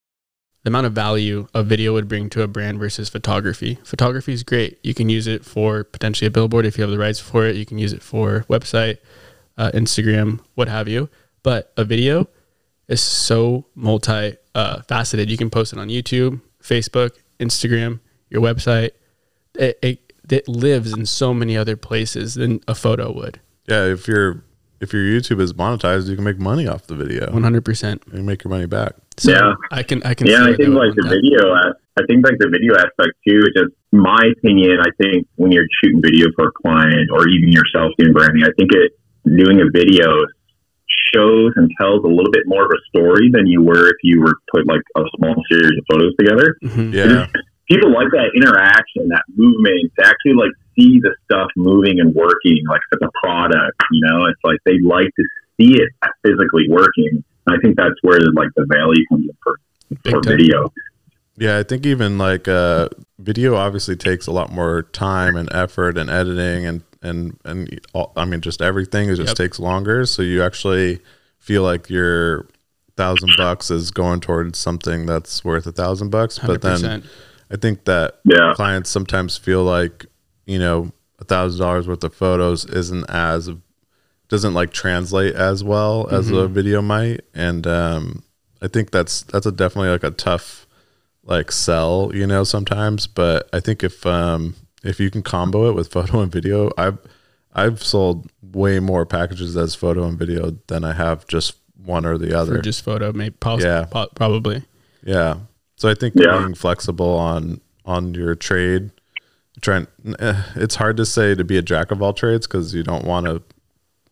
the 0.62 0.69
amount 0.69 0.87
of 0.87 0.93
value 0.93 1.47
a 1.55 1.62
video 1.62 1.93
would 1.95 2.09
bring 2.09 2.29
to 2.31 2.43
a 2.43 2.47
brand 2.47 2.79
versus 2.79 3.09
photography. 3.09 3.79
Photography 3.85 4.33
is 4.33 4.43
great. 4.43 4.79
You 4.83 4.95
can 4.95 5.09
use 5.09 5.27
it 5.27 5.45
for 5.45 5.85
potentially 5.85 6.27
a 6.27 6.31
billboard 6.31 6.67
if 6.67 6.77
you 6.77 6.83
have 6.83 6.91
the 6.91 6.99
rights 6.99 7.19
for 7.19 7.47
it. 7.47 7.57
You 7.57 7.65
can 7.65 7.79
use 7.79 7.93
it 7.93 8.03
for 8.03 8.45
website, 8.49 8.99
uh, 9.57 9.71
Instagram, 9.73 10.41
what 10.55 10.69
have 10.69 10.89
you. 10.89 11.09
But 11.43 11.73
a 11.77 11.85
video 11.85 12.29
is 12.89 13.01
so 13.01 13.65
multi 13.75 14.37
uh, 14.55 14.83
faceted. 14.83 15.31
You 15.31 15.39
can 15.39 15.49
post 15.49 15.73
it 15.73 15.79
on 15.79 15.89
YouTube, 15.89 16.41
Facebook, 16.63 17.17
Instagram, 17.39 18.01
your 18.29 18.43
website. 18.43 18.91
It, 19.55 19.79
it, 19.83 20.13
it 20.31 20.47
lives 20.47 20.93
in 20.93 21.06
so 21.06 21.33
many 21.33 21.56
other 21.56 21.77
places 21.77 22.35
than 22.35 22.61
a 22.69 22.75
photo 22.75 23.13
would. 23.13 23.41
Yeah, 23.67 23.87
if 23.87 24.06
your 24.06 24.45
if 24.81 24.93
your 24.93 25.03
YouTube 25.03 25.41
is 25.41 25.53
monetized, 25.53 26.09
you 26.09 26.17
can 26.17 26.25
make 26.25 26.39
money 26.39 26.67
off 26.67 26.87
the 26.87 26.97
video. 26.97 27.33
One 27.33 27.43
hundred 27.43 27.65
percent. 27.65 28.03
You 28.13 28.23
make 28.23 28.45
your 28.45 28.51
money 28.51 28.67
back. 28.67 28.95
So 29.20 29.32
Yeah. 29.32 29.52
I 29.70 29.82
can 29.82 30.02
I 30.02 30.14
can 30.14 30.26
Yeah, 30.26 30.44
see 30.49 30.52
I 30.52 30.56
think 30.56 30.72
like 30.75 30.94
the 30.96 31.02
that. 31.05 31.12
video. 31.20 31.52
as- 31.55 31.76
I 32.00 32.06
think 32.08 32.25
like 32.25 32.38
the 32.40 32.49
video 32.49 32.72
aspect 32.81 33.12
too. 33.28 33.44
is 33.44 33.52
Just 33.55 33.72
my 33.93 34.22
opinion. 34.38 34.81
I 34.81 34.88
think 34.96 35.26
when 35.37 35.52
you're 35.52 35.67
shooting 35.82 36.00
video 36.00 36.28
for 36.37 36.49
a 36.49 36.52
client 36.52 37.11
or 37.12 37.28
even 37.28 37.52
yourself 37.52 37.93
doing 37.99 38.14
branding, 38.14 38.44
I 38.44 38.52
think 38.56 38.72
it 38.72 38.93
doing 39.37 39.61
a 39.61 39.69
video 39.70 40.08
shows 41.12 41.52
and 41.56 41.70
tells 41.78 42.02
a 42.05 42.08
little 42.08 42.31
bit 42.32 42.44
more 42.46 42.64
of 42.64 42.70
a 42.72 42.81
story 42.88 43.28
than 43.31 43.46
you 43.46 43.61
were 43.62 43.88
if 43.88 43.96
you 44.02 44.20
were 44.22 44.34
put 44.52 44.67
like 44.67 44.81
a 44.96 45.02
small 45.17 45.37
series 45.50 45.76
of 45.76 45.84
photos 45.93 46.14
together. 46.19 46.56
Mhm. 46.64 46.93
Yeah, 46.94 47.26
People 47.69 47.93
like 47.93 48.11
that 48.11 48.31
interaction, 48.34 49.06
that 49.14 49.22
movement, 49.37 49.93
to 49.99 50.06
actually 50.06 50.34
like 50.34 50.50
see 50.78 50.99
the 51.00 51.14
stuff 51.25 51.49
moving 51.56 52.00
and 52.00 52.12
working, 52.14 52.58
like 52.69 52.81
it's 52.90 53.02
a 53.02 53.11
product. 53.22 53.76
You 53.93 54.00
know, 54.08 54.25
it's 54.26 54.40
like 54.43 54.58
they 54.64 54.78
like 54.81 55.06
to 55.14 55.25
see 55.61 55.78
it 55.78 55.88
physically 56.25 56.67
working. 56.69 57.22
And 57.47 57.57
I 57.57 57.59
think 57.61 57.77
that's 57.77 57.95
where 58.03 58.21
like 58.35 58.49
the 58.57 58.67
value 58.69 59.05
comes 59.09 59.25
in 59.29 59.37
for, 59.43 59.57
Big 60.03 60.13
for 60.15 60.21
time. 60.21 60.37
video. 60.37 60.73
yeah. 61.37 61.59
I 61.59 61.63
think 61.63 61.85
even 61.87 62.19
like 62.19 62.47
uh, 62.49 62.89
video 63.19 63.55
obviously 63.57 63.97
takes 63.97 64.27
a 64.27 64.33
lot 64.33 64.53
more 64.53 64.83
time 64.83 65.37
and 65.37 65.49
effort 65.53 65.97
and 65.99 66.09
editing 66.11 66.67
and 66.67 66.83
and 67.03 67.39
and 67.47 67.81
all, 67.95 68.13
I 68.17 68.25
mean 68.27 68.41
just 68.43 68.61
everything. 68.61 69.09
It 69.09 69.17
just 69.17 69.29
Yep. 69.31 69.37
takes 69.37 69.59
longer. 69.59 70.05
So 70.07 70.23
you 70.23 70.43
actually 70.43 71.01
feel 71.39 71.63
like 71.63 71.89
your 71.89 72.47
thousand 72.97 73.33
bucks 73.39 73.71
is 73.71 73.91
going 73.91 74.21
towards 74.21 74.59
something 74.59 75.07
that's 75.07 75.43
worth 75.45 75.67
a 75.67 75.73
thousand 75.73 76.11
bucks. 76.11 76.39
But 76.39 76.61
then 76.61 76.79
100%. 76.81 77.05
I 77.51 77.57
think 77.57 77.85
that 77.87 78.21
Yeah. 78.25 78.53
clients 78.55 78.91
sometimes 78.91 79.37
feel 79.39 79.65
like 79.65 80.07
you 80.47 80.59
know 80.59 80.93
a 81.19 81.25
thousand 81.25 81.61
dollars 81.61 81.89
worth 81.89 82.05
of 82.05 82.15
photos 82.15 82.65
isn't 82.67 83.09
as 83.09 83.51
doesn't 84.31 84.55
like 84.55 84.73
translate 84.73 85.35
as 85.35 85.62
well 85.62 86.09
as 86.11 86.31
a 86.31 86.47
video 86.49 86.81
might 86.81 87.21
and 87.35 87.67
um 87.67 88.23
i 88.62 88.69
think 88.69 88.91
that's 88.91 89.23
that's 89.25 89.44
a 89.44 89.53
definitely 89.53 89.91
like 89.91 90.05
a 90.05 90.11
tough 90.11 90.67
like 91.25 91.53
sell 91.53 92.11
you 92.15 92.27
know 92.27 92.44
sometimes 92.44 93.06
but 93.06 93.49
i 93.53 93.61
think 93.61 93.82
if 93.85 94.06
um 94.06 94.55
if 94.82 94.99
you 95.00 95.11
can 95.11 95.23
combo 95.23 95.69
it 95.69 95.75
with 95.75 95.91
photo 95.93 96.21
and 96.21 96.32
video 96.32 96.71
i've 96.79 96.97
i've 97.55 97.82
sold 97.82 98.31
way 98.41 98.79
more 98.81 99.05
packages 99.05 99.56
as 99.56 99.75
photo 99.75 100.05
and 100.06 100.19
video 100.19 100.56
than 100.69 100.85
i 100.85 100.93
have 100.93 101.27
just 101.27 101.55
one 101.84 102.06
or 102.06 102.17
the 102.19 102.37
other 102.39 102.56
for 102.56 102.63
just 102.63 102.82
photo, 102.84 103.10
maybe 103.13 103.34
poss- 103.41 103.63
Yeah. 103.63 103.87
po- 103.91 104.08
probably. 104.15 104.63
yeah. 105.03 105.37
So 105.77 105.89
I 105.89 105.94
think 105.94 106.15
Yeah. 106.15 106.39
being 106.39 106.55
flexible 106.55 107.15
on 107.15 107.63
on 107.87 108.13
your 108.15 108.34
trade, 108.34 108.91
trying 109.63 109.87
eh, 110.19 110.43
it's 110.56 110.75
hard 110.75 110.99
to 110.99 111.06
say 111.06 111.34
to 111.34 111.43
be 111.43 111.56
a 111.56 111.63
jack 111.63 111.91
of 111.91 112.03
all 112.03 112.13
trades 112.13 112.46
because 112.46 112.75
you 112.75 112.82
don't 112.82 113.06
want 113.06 113.25
to 113.27 113.41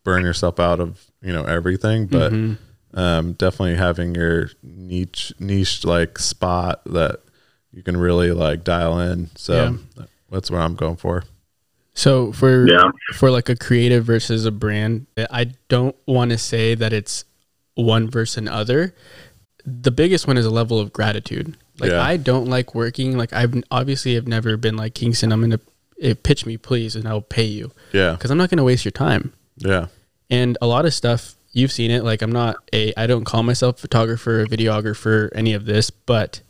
burn 0.08 0.22
yourself 0.24 0.58
out 0.58 0.80
of 0.80 1.04
you 1.20 1.32
know 1.32 1.44
everything, 1.44 2.06
but 2.06 2.32
Mm-hmm. 2.32 2.98
um, 2.98 3.32
definitely 3.34 3.76
having 3.76 4.14
your 4.14 4.50
niche 4.62 5.32
niche 5.38 5.84
like 5.84 6.18
spot 6.18 6.80
that 6.86 7.20
you 7.72 7.82
can 7.82 7.96
really 7.96 8.32
like 8.32 8.64
dial 8.64 8.98
in. 8.98 9.28
So 9.36 9.76
that's 10.30 10.50
what 10.50 10.60
I'm 10.62 10.74
going 10.76 10.96
for. 10.96 11.24
So 11.94 12.32
for 12.32 12.66
Yeah. 12.66 12.90
for 13.14 13.30
like 13.30 13.48
a 13.48 13.56
creative 13.56 14.04
versus 14.04 14.46
a 14.46 14.50
brand, 14.50 15.06
I 15.30 15.52
don't 15.68 15.96
want 16.06 16.30
to 16.30 16.38
say 16.38 16.74
that 16.74 16.92
it's 16.92 17.24
one 17.74 18.08
versus 18.08 18.38
another. 18.38 18.94
The 19.66 19.90
biggest 19.90 20.26
one 20.26 20.38
is 20.38 20.46
a 20.46 20.50
level 20.50 20.78
of 20.80 20.92
gratitude. 20.92 21.54
Like 21.80 21.90
Yeah. 21.90 22.02
I 22.02 22.16
don't 22.16 22.46
like 22.46 22.74
working. 22.74 23.18
Like 23.18 23.32
I've 23.34 23.54
obviously 23.70 24.14
have 24.14 24.26
never 24.26 24.56
been 24.56 24.76
like 24.76 24.94
Kingston. 24.94 25.32
I'm 25.32 25.40
gonna 25.42 25.60
eh, 26.00 26.14
pitch 26.22 26.46
me 26.46 26.56
please, 26.56 26.96
and 26.96 27.06
I'll 27.06 27.20
pay 27.20 27.44
you 27.44 27.70
Yeah, 27.92 28.12
because 28.12 28.30
I'm 28.30 28.38
not 28.38 28.48
gonna 28.50 28.64
waste 28.64 28.84
your 28.86 28.92
time. 28.92 29.32
yeah, 29.58 29.86
And 30.30 30.58
a 30.61 30.66
lot 30.66 30.85
of 30.87 30.92
stuff 30.94 31.35
you've 31.52 31.73
seen 31.73 31.90
it. 31.90 32.04
Like 32.04 32.23
I'm 32.23 32.32
not 32.32 32.56
a 32.73 32.92
I 32.97 33.06
don't 33.06 33.25
call 33.25 33.42
myself 33.42 33.78
photographer, 33.78 34.42
a 34.42 34.47
videographer, 34.47 35.30
any 35.35 35.54
of 35.54 35.64
this, 35.64 35.90
but 35.90 36.42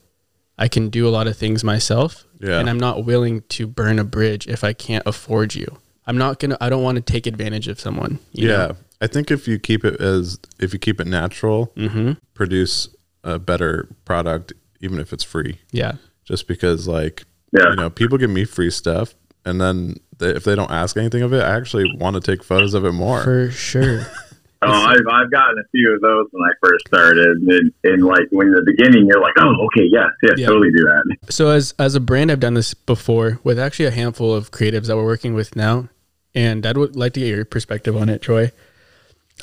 I 0.59 0.67
can 0.69 0.89
do 0.91 1.07
a 1.07 1.11
lot 1.11 1.27
of 1.29 1.37
things 1.37 1.63
myself. 1.63 2.25
Yeah. 2.41 2.59
And 2.59 2.69
I'm 2.69 2.79
not 2.81 3.05
willing 3.05 3.43
to 3.51 3.67
burn 3.67 3.99
a 3.99 4.05
bridge 4.05 4.47
if 4.49 4.65
I 4.65 4.73
can't 4.73 5.05
afford 5.07 5.55
you. 5.55 5.79
I'm 6.07 6.19
not 6.19 6.39
gonna 6.41 6.57
I 6.61 6.69
don't 6.69 6.83
want 6.83 6.97
to 6.97 7.03
take 7.03 7.27
advantage 7.27 7.69
of 7.69 7.79
someone. 7.79 8.19
you 8.33 8.49
yeah. 8.49 8.57
know? 8.57 8.77
I 9.01 9.07
think 9.07 9.31
if 9.31 9.47
you 9.47 9.59
keep 9.61 9.85
it 9.85 10.01
as 10.01 10.39
if 10.59 10.73
you 10.73 10.79
keep 10.79 11.01
it 11.01 11.07
natural, 11.07 11.73
Mm-hmm. 11.77 12.13
produce 12.35 12.89
a 13.25 13.39
better 13.39 13.89
product, 14.05 14.53
even 14.81 14.99
if 14.99 15.13
it's 15.13 15.25
free. 15.25 15.61
Yeah. 15.71 15.93
just 16.25 16.49
because 16.49 16.89
like 16.89 17.25
Yeah. 17.53 17.71
you 17.71 17.77
know 17.77 17.91
people 17.91 18.19
give 18.19 18.31
me 18.31 18.45
free 18.45 18.71
stuff 18.71 19.15
and 19.45 19.61
then 19.61 19.97
they, 20.19 20.31
if 20.31 20.45
they 20.45 20.55
don't 20.55 20.71
ask 20.71 20.97
anything 20.97 21.23
of 21.23 21.33
it 21.33 21.43
i 21.43 21.57
actually 21.57 21.91
want 21.99 22.15
to 22.15 22.21
take 22.21 22.43
photos 22.45 22.75
of 22.75 22.85
it 22.85 22.93
more 22.93 23.23
For 23.23 23.51
sure. 23.51 24.07
Oh, 24.61 24.73
I've, 24.73 24.97
I've 25.09 25.31
gotten 25.31 25.57
a 25.57 25.69
few 25.71 25.95
of 25.95 26.01
those 26.01 26.27
when 26.33 26.43
I 26.43 26.53
first 26.61 26.85
started, 26.89 27.37
and, 27.47 27.73
and 27.85 28.05
like 28.05 28.27
when 28.33 28.49
in 28.49 28.55
the 28.55 28.65
beginning, 28.67 29.07
you're 29.07 29.21
like, 29.21 29.35
"Oh, 29.39 29.55
okay, 29.67 29.87
yes, 29.89 30.09
yes, 30.25 30.33
Yeah. 30.37 30.49
totally 30.49 30.73
do 30.73 30.83
that." 30.83 31.33
so 31.33 31.51
as 31.51 31.75
as 31.79 31.95
a 31.95 32.01
brand 32.01 32.33
I've 32.33 32.41
done 32.41 32.55
this 32.55 32.75
before 32.75 33.39
with 33.45 33.57
actually 33.57 33.85
a 33.87 33.93
handful 33.93 34.35
of 34.35 34.51
creatives 34.51 34.89
that 34.89 34.97
we're 34.97 35.05
working 35.05 35.35
with 35.35 35.55
now. 35.55 35.89
And 36.35 36.67
I'd 36.67 36.77
would 36.77 36.97
like 36.97 37.13
to 37.13 37.21
get 37.21 37.29
your 37.29 37.45
perspective 37.45 37.97
on 37.97 38.09
it, 38.09 38.21
Troy. 38.21 38.51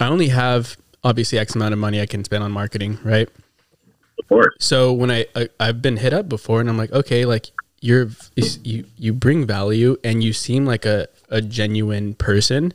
I 0.01 0.08
only 0.08 0.27
have 0.27 0.75
obviously 1.01 1.39
X 1.39 1.55
amount 1.55 1.72
of 1.72 1.79
money 1.79 2.01
I 2.01 2.08
can 2.08 2.25
spend 2.25 2.44
on 2.44 2.51
marketing, 2.51 3.00
right? 3.01 3.29
Of 4.20 4.27
course, 4.27 4.53
So 4.60 4.91
when 4.91 5.12
I, 5.12 5.27
I 5.34 5.48
I've 5.62 5.82
been 5.82 5.96
hit 5.96 6.12
up 6.12 6.27
before 6.27 6.60
and 6.60 6.70
I'm 6.70 6.77
like, 6.77 6.91
okay, 6.91 7.24
like 7.24 7.51
you're 7.86 8.10
you 8.63 8.86
you 8.98 9.12
bring 9.13 9.46
value 9.46 9.92
and 10.04 10.24
you 10.24 10.32
seem 10.34 10.65
like 10.65 10.86
a, 10.86 11.08
a 11.30 11.42
genuine 11.42 12.13
person 12.15 12.74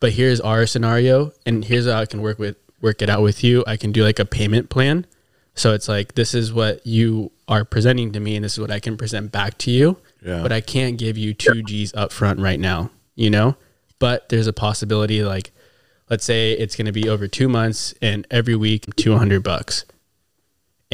but 0.00 0.12
here's 0.12 0.40
our 0.40 0.66
scenario 0.66 1.32
and 1.46 1.64
here's 1.64 1.86
how 1.86 1.98
i 2.00 2.06
can 2.06 2.20
work 2.20 2.38
with 2.38 2.56
work 2.80 3.00
it 3.00 3.08
out 3.08 3.22
with 3.22 3.42
you. 3.42 3.64
I 3.66 3.78
can 3.78 3.92
do 3.92 4.04
like 4.04 4.18
a 4.18 4.26
payment 4.26 4.68
plan. 4.68 5.06
So 5.54 5.72
it's 5.72 5.88
like 5.88 6.16
this 6.16 6.34
is 6.34 6.52
what 6.52 6.86
you 6.86 7.32
are 7.48 7.64
presenting 7.64 8.12
to 8.12 8.20
me 8.20 8.36
and 8.36 8.44
this 8.44 8.54
is 8.54 8.60
what 8.60 8.70
i 8.70 8.80
can 8.80 8.96
present 8.96 9.32
back 9.32 9.56
to 9.64 9.70
you 9.70 9.96
Yeah. 10.22 10.42
but 10.42 10.52
i 10.52 10.60
can't 10.60 10.98
give 10.98 11.16
you 11.16 11.32
two 11.34 11.62
g's 11.62 11.94
up 11.94 12.12
front 12.12 12.40
right 12.40 12.60
now 12.60 12.90
you 13.14 13.30
know? 13.30 13.56
But 14.00 14.28
there's 14.28 14.48
a 14.48 14.52
possibility 14.52 15.22
like 15.22 15.52
let's 16.10 16.24
say 16.24 16.52
it's 16.52 16.74
going 16.76 16.90
to 16.92 16.92
be 17.00 17.08
over 17.08 17.26
two 17.28 17.48
months 17.48 17.94
and 18.02 18.26
every 18.30 18.56
week 18.56 18.82
200 18.96 19.42
bucks 19.42 19.84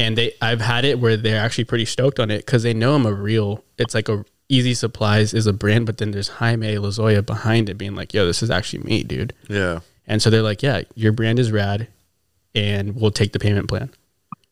and 0.01 0.17
they 0.17 0.33
i've 0.41 0.61
had 0.61 0.83
it 0.85 0.99
where 0.99 1.15
they're 1.17 1.39
actually 1.45 1.63
pretty 1.63 1.85
stoked 1.85 2.19
on 2.19 2.29
it 2.31 2.39
because 2.45 2.63
they 2.63 2.73
know 2.73 2.95
i'm 2.95 3.05
a 3.05 3.13
real 3.13 3.63
it's 3.77 3.93
like 3.95 4.09
a 4.09 4.23
easy 4.49 4.73
supplies 4.73 5.33
is 5.33 5.47
a 5.47 5.53
brand 5.53 5.85
but 5.85 5.97
then 5.97 6.11
there's 6.11 6.27
jaime 6.39 6.75
lazoya 6.75 7.25
behind 7.25 7.69
it 7.69 7.75
being 7.77 7.95
like 7.95 8.13
yo 8.13 8.25
this 8.25 8.41
is 8.43 8.49
actually 8.49 8.83
me 8.83 9.03
dude 9.03 9.33
Yeah. 9.47 9.79
and 10.07 10.21
so 10.21 10.29
they're 10.29 10.41
like 10.51 10.61
yeah 10.63 10.81
your 10.95 11.11
brand 11.13 11.39
is 11.39 11.51
rad 11.51 11.87
and 12.53 12.95
we'll 12.99 13.11
take 13.11 13.31
the 13.33 13.39
payment 13.39 13.67
plan 13.69 13.89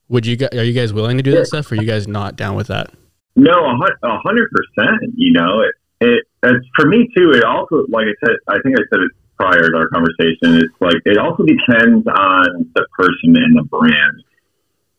would 0.08 0.26
you 0.26 0.36
guys 0.38 0.50
are 0.54 0.64
you 0.64 0.74
guys 0.74 0.94
willing 0.94 1.18
to 1.18 1.24
do 1.24 1.32
that 1.32 1.48
stuff 1.48 1.72
or 1.72 1.76
are 1.76 1.82
you 1.82 1.88
guys 1.88 2.08
not 2.08 2.36
down 2.36 2.56
with 2.56 2.68
that 2.68 2.92
No, 3.36 3.52
a 3.54 3.76
a 4.04 4.18
hundred 4.26 4.50
percent. 4.56 5.14
You 5.16 5.32
know, 5.34 5.62
it, 5.62 5.74
it 6.02 6.22
it's 6.44 6.66
for 6.76 6.86
me 6.88 7.08
too. 7.16 7.32
It 7.38 7.44
also, 7.46 7.86
like 7.88 8.08
I 8.14 8.16
said, 8.26 8.36
I 8.48 8.58
think 8.64 8.76
I 8.80 8.84
said 8.90 9.00
it 9.06 9.12
prior 9.38 9.64
to 9.70 9.76
our 9.78 9.88
conversation. 9.96 10.48
It's 10.64 10.76
like 10.82 11.00
it 11.06 11.18
also 11.18 11.44
depends 11.46 12.06
on 12.08 12.46
the 12.76 12.86
person 12.98 13.30
and 13.38 13.56
the 13.60 13.64
brand. 13.70 14.18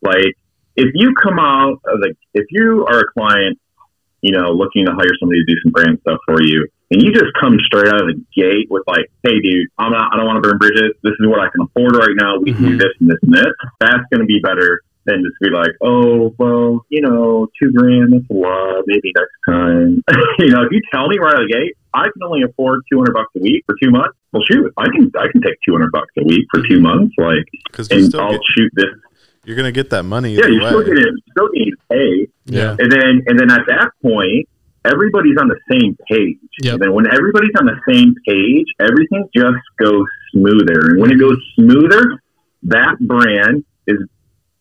Like 0.00 0.36
if 0.76 0.90
you 0.94 1.14
come 1.22 1.38
out 1.38 1.80
of 1.86 2.00
the, 2.00 2.14
if 2.34 2.46
you 2.50 2.86
are 2.90 3.00
a 3.00 3.12
client, 3.12 3.58
you 4.22 4.32
know, 4.32 4.50
looking 4.52 4.84
to 4.86 4.92
hire 4.92 5.10
somebody 5.18 5.40
to 5.44 5.46
do 5.54 5.58
some 5.62 5.72
brand 5.72 5.98
stuff 6.02 6.18
for 6.26 6.42
you, 6.42 6.66
and 6.90 7.02
you 7.02 7.12
just 7.12 7.32
come 7.40 7.56
straight 7.66 7.88
out 7.88 8.00
of 8.02 8.08
the 8.08 8.20
gate 8.36 8.66
with 8.70 8.82
like, 8.86 9.06
"Hey, 9.22 9.40
dude, 9.40 9.68
I'm 9.78 9.92
not, 9.92 10.12
I 10.12 10.16
don't 10.16 10.26
want 10.26 10.42
to 10.42 10.48
burn 10.48 10.58
bridges. 10.58 10.92
This 11.02 11.14
is 11.18 11.26
what 11.26 11.40
I 11.40 11.48
can 11.48 11.62
afford 11.62 11.96
right 11.96 12.14
now. 12.16 12.38
We 12.38 12.52
can 12.52 12.62
do 12.64 12.76
Mhm. 12.76 12.80
this 12.80 12.92
and 13.00 13.08
this 13.10 13.18
and 13.22 13.32
this." 13.34 13.52
That's 13.80 14.04
going 14.12 14.20
to 14.20 14.26
be 14.26 14.40
better 14.42 14.80
than 15.06 15.24
just 15.24 15.36
be 15.40 15.48
like, 15.50 15.72
"Oh, 15.80 16.34
well, 16.38 16.84
you 16.90 17.00
know, 17.00 17.48
two 17.60 17.72
grand, 17.72 18.12
that's 18.12 18.28
a 18.30 18.34
lot. 18.34 18.84
Maybe 18.86 19.12
next 19.16 19.38
time." 19.48 20.02
you 20.38 20.50
know, 20.50 20.62
if 20.64 20.72
you 20.72 20.80
tell 20.92 21.08
me 21.08 21.16
right 21.18 21.34
out 21.34 21.42
of 21.42 21.48
the 21.48 21.54
gate, 21.54 21.72
I 21.94 22.04
can 22.04 22.22
only 22.24 22.42
afford 22.42 22.82
two 22.92 22.98
hundred 22.98 23.14
bucks 23.14 23.30
a 23.36 23.40
week 23.40 23.64
for 23.66 23.74
two 23.82 23.90
months. 23.90 24.16
Well, 24.32 24.42
shoot, 24.50 24.70
I 24.76 24.84
can 24.90 25.10
I 25.18 25.26
can 25.32 25.40
take 25.40 25.56
two 25.64 25.72
hundred 25.72 25.92
bucks 25.92 26.12
a 26.18 26.24
week 26.24 26.46
for 26.52 26.60
two 26.68 26.80
months, 26.80 27.14
like, 27.16 27.46
and 27.90 28.14
I'll 28.16 28.32
get, 28.32 28.40
shoot 28.54 28.70
this. 28.74 28.92
You're 29.44 29.56
gonna 29.56 29.72
get 29.72 29.90
that 29.90 30.04
money. 30.04 30.34
Yeah, 30.34 30.46
you're 30.46 30.66
still 30.68 30.80
way. 30.80 30.86
getting 30.86 31.16
still 31.30 31.48
getting 31.52 31.74
paid. 31.90 32.30
yeah 32.46 32.76
And 32.78 32.92
then 32.92 33.22
and 33.26 33.38
then 33.38 33.50
at 33.50 33.66
that 33.68 33.90
point, 34.02 34.48
everybody's 34.84 35.36
on 35.40 35.48
the 35.48 35.58
same 35.70 35.96
page. 36.08 36.38
Yep. 36.62 36.74
And 36.74 36.82
then 36.82 36.92
when 36.94 37.06
everybody's 37.06 37.54
on 37.58 37.66
the 37.66 37.80
same 37.88 38.14
page, 38.26 38.66
everything 38.80 39.28
just 39.34 39.64
goes 39.78 40.04
smoother. 40.32 40.90
And 40.90 41.00
when 41.00 41.10
it 41.10 41.18
goes 41.18 41.38
smoother, 41.58 42.20
that 42.64 42.96
brand 43.00 43.64
is 43.86 43.98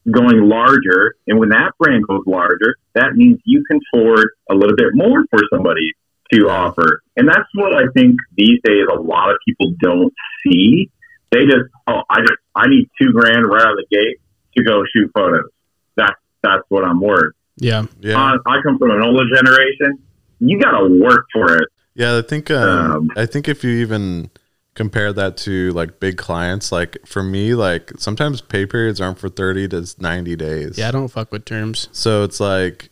going 0.09 0.41
larger. 0.47 1.15
And 1.27 1.39
when 1.39 1.49
that 1.49 1.71
brand 1.77 2.07
goes 2.07 2.23
larger, 2.25 2.75
that 2.95 3.13
means 3.15 3.39
you 3.45 3.63
can 3.69 3.79
afford 3.93 4.29
a 4.49 4.55
little 4.55 4.75
bit 4.75 4.93
more 4.93 5.25
for 5.29 5.39
somebody 5.51 5.91
to 6.33 6.49
offer. 6.49 7.01
And 7.17 7.27
that's 7.27 7.49
what 7.55 7.73
I 7.75 7.91
think 7.93 8.15
these 8.37 8.59
days 8.63 8.85
a 8.91 8.99
lot 8.99 9.29
of 9.29 9.37
people 9.45 9.73
don't 9.81 10.13
see. 10.43 10.89
They 11.31 11.45
just, 11.45 11.69
oh, 11.87 12.01
I 12.09 12.21
just, 12.21 12.39
I 12.55 12.67
need 12.67 12.89
two 12.99 13.11
grand 13.11 13.45
right 13.45 13.61
out 13.61 13.71
of 13.71 13.77
the 13.77 13.85
gate 13.91 14.19
to 14.57 14.63
go 14.63 14.83
shoot 14.93 15.09
photos. 15.13 15.49
That's, 15.95 16.13
that's 16.43 16.63
what 16.69 16.83
I'm 16.85 17.01
worth. 17.01 17.33
yeah 17.57 17.85
Yeah. 17.99 18.17
Uh, 18.33 18.37
I 18.45 18.61
come 18.63 18.77
from 18.77 18.91
an 18.91 19.01
older 19.01 19.25
generation. 19.35 19.99
You 20.39 20.59
got 20.59 20.71
to 20.79 20.87
work 21.01 21.25
for 21.33 21.57
it. 21.57 21.67
Yeah, 21.95 22.17
I 22.17 22.21
think 22.21 22.49
um, 22.49 22.91
Um, 22.91 23.11
I 23.17 23.25
think 23.25 23.47
if 23.49 23.63
you 23.63 23.71
even 23.71 24.29
compare 24.75 25.11
that 25.11 25.35
to 25.35 25.71
like 25.73 25.99
big 25.99 26.15
clients, 26.17 26.71
like 26.71 26.97
for 27.05 27.21
me, 27.21 27.53
like 27.55 27.91
sometimes 27.97 28.39
pay 28.39 28.65
periods 28.65 29.01
aren't 29.01 29.19
for 29.19 29.27
thirty 29.27 29.67
to 29.67 29.85
ninety 29.99 30.37
days. 30.37 30.77
yeah 30.77 30.87
i 30.87 30.91
don't 30.91 31.09
fuck 31.09 31.31
with 31.33 31.43
terms 31.43 31.89
So 31.91 32.23
it's 32.23 32.39
like 32.39 32.89